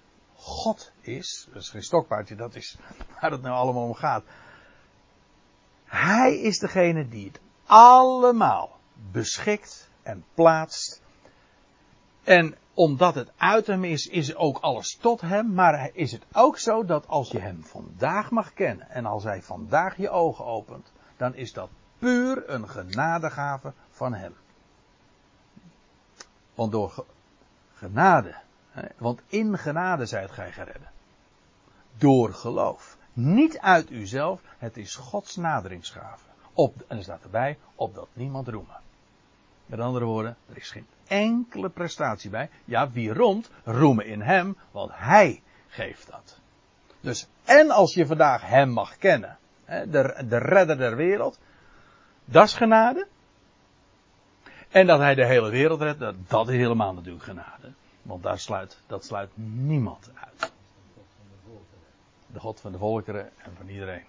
God 0.41 0.91
is, 1.01 1.47
dat 1.53 1.61
is 1.61 1.69
geen 1.69 1.83
stokpaardje, 1.83 2.35
dat 2.35 2.55
is 2.55 2.77
waar 3.21 3.31
het 3.31 3.41
nou 3.41 3.55
allemaal 3.55 3.83
om 3.83 3.93
gaat. 3.93 4.23
Hij 5.85 6.39
is 6.39 6.59
degene 6.59 7.07
die 7.07 7.25
het 7.25 7.39
allemaal 7.65 8.77
beschikt 9.11 9.89
en 10.03 10.25
plaatst. 10.33 11.01
En 12.23 12.55
omdat 12.73 13.15
het 13.15 13.31
uit 13.37 13.67
hem 13.67 13.83
is, 13.83 14.05
is 14.05 14.35
ook 14.35 14.57
alles 14.57 14.97
tot 15.01 15.21
hem. 15.21 15.53
Maar 15.53 15.89
is 15.93 16.11
het 16.11 16.25
ook 16.33 16.57
zo 16.57 16.85
dat 16.85 17.07
als 17.07 17.31
je 17.31 17.39
hem 17.39 17.63
vandaag 17.63 18.31
mag 18.31 18.53
kennen 18.53 18.89
en 18.89 19.05
als 19.05 19.23
hij 19.23 19.41
vandaag 19.41 19.97
je 19.97 20.09
ogen 20.09 20.45
opent, 20.45 20.91
dan 21.17 21.35
is 21.35 21.53
dat 21.53 21.69
puur 22.01 22.49
een 22.49 22.69
genadegave 22.69 23.73
van 23.89 24.13
hem. 24.13 24.35
Want 26.55 26.71
door 26.71 27.05
genade 27.73 28.35
want 28.97 29.21
in 29.27 29.57
genade 29.57 30.05
zijt 30.05 30.31
gij 30.31 30.51
geredden. 30.51 30.89
Door 31.97 32.33
geloof. 32.33 32.97
Niet 33.13 33.59
uit 33.59 33.89
uzelf, 33.89 34.41
het 34.57 34.77
is 34.77 34.95
Gods 34.95 35.35
naderingsgave. 35.35 36.25
Op, 36.53 36.75
en 36.87 36.97
er 36.97 37.03
staat 37.03 37.23
erbij, 37.23 37.57
opdat 37.75 38.07
niemand 38.13 38.47
roemen. 38.47 38.79
Met 39.65 39.79
andere 39.79 40.05
woorden, 40.05 40.37
er 40.49 40.57
is 40.57 40.71
geen 40.71 40.87
enkele 41.07 41.69
prestatie 41.69 42.29
bij. 42.29 42.49
Ja, 42.65 42.91
wie 42.91 43.13
roemt, 43.13 43.49
roemen 43.63 44.05
in 44.05 44.21
hem, 44.21 44.57
want 44.71 44.91
hij 44.93 45.41
geeft 45.67 46.07
dat. 46.07 46.39
Dus, 46.99 47.27
en 47.43 47.69
als 47.69 47.93
je 47.93 48.05
vandaag 48.05 48.41
hem 48.41 48.69
mag 48.69 48.97
kennen, 48.97 49.37
de, 49.65 50.23
de 50.29 50.37
redder 50.37 50.77
der 50.77 50.95
wereld, 50.95 51.39
dat 52.31 52.45
is 52.45 52.53
genade. 52.53 53.07
En 54.69 54.87
dat 54.87 54.99
hij 54.99 55.15
de 55.15 55.25
hele 55.25 55.49
wereld 55.49 55.81
redt, 55.81 55.99
dat, 56.27 56.49
is 56.49 56.55
helemaal 56.55 56.93
natuurlijk 56.93 57.23
genade. 57.23 57.73
Want 58.01 58.23
daar 58.23 58.39
sluit, 58.39 58.81
dat 58.87 59.05
sluit 59.05 59.29
niemand 59.35 60.11
uit. 60.13 60.51
De 62.27 62.39
God 62.39 62.59
van 62.59 62.71
de 62.71 62.77
volkeren 62.77 63.29
en 63.37 63.51
van 63.57 63.67
iedereen. 63.67 64.03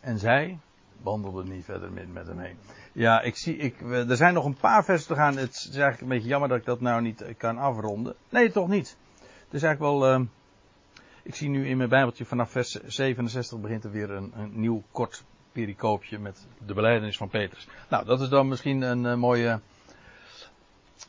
En 0.00 0.18
zij 0.18 0.58
wandelden 1.02 1.48
niet 1.48 1.64
verder 1.64 1.92
met, 1.92 2.26
hem 2.26 2.38
heen. 2.38 2.58
Ja, 2.92 3.20
ik 3.20 3.36
zie, 3.36 3.56
ik, 3.56 3.80
er 3.80 4.16
zijn 4.16 4.34
nog 4.34 4.44
een 4.44 4.56
paar 4.56 4.84
versen 4.84 5.08
te 5.08 5.14
gaan. 5.14 5.36
Het 5.36 5.54
is 5.54 5.64
eigenlijk 5.64 6.00
een 6.00 6.08
beetje 6.08 6.28
jammer 6.28 6.48
dat 6.48 6.58
ik 6.58 6.64
dat 6.64 6.80
nou 6.80 7.02
niet 7.02 7.24
kan 7.36 7.58
afronden. 7.58 8.14
Nee, 8.28 8.50
toch 8.50 8.68
niet. 8.68 8.96
Het 9.20 9.54
is 9.54 9.62
eigenlijk 9.62 10.00
wel. 10.00 10.14
Uh, 10.14 10.26
ik 11.30 11.36
zie 11.36 11.48
nu 11.48 11.68
in 11.68 11.76
mijn 11.76 11.88
Bijbeltje 11.88 12.24
vanaf 12.24 12.50
vers 12.50 12.70
67 12.70 13.60
begint 13.60 13.84
er 13.84 13.90
weer 13.90 14.10
een, 14.10 14.32
een 14.36 14.60
nieuw 14.60 14.82
kort 14.90 15.24
pericoopje 15.52 16.18
met 16.18 16.46
de 16.66 16.74
beleidenis 16.74 17.16
van 17.16 17.28
Petrus. 17.28 17.68
Nou, 17.88 18.04
dat 18.04 18.20
is 18.20 18.28
dan 18.28 18.48
misschien 18.48 18.82
een 18.82 19.04
uh, 19.04 19.14
mooie 19.14 19.60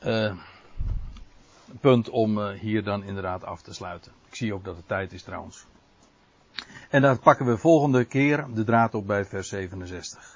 uh, 0.05 0.35
punt 1.79 2.09
om 2.09 2.37
uh, 2.37 2.49
hier 2.49 2.83
dan 2.83 3.03
inderdaad 3.03 3.43
af 3.43 3.61
te 3.61 3.73
sluiten. 3.73 4.11
Ik 4.27 4.35
zie 4.35 4.53
ook 4.53 4.63
dat 4.63 4.75
het 4.75 4.87
tijd 4.87 5.13
is 5.13 5.23
trouwens. 5.23 5.65
En 6.89 7.01
dan 7.01 7.19
pakken 7.19 7.45
we 7.45 7.57
volgende 7.57 8.05
keer 8.05 8.45
de 8.53 8.63
draad 8.63 8.93
op 8.93 9.07
bij 9.07 9.25
vers 9.25 9.47
67. 9.49 10.30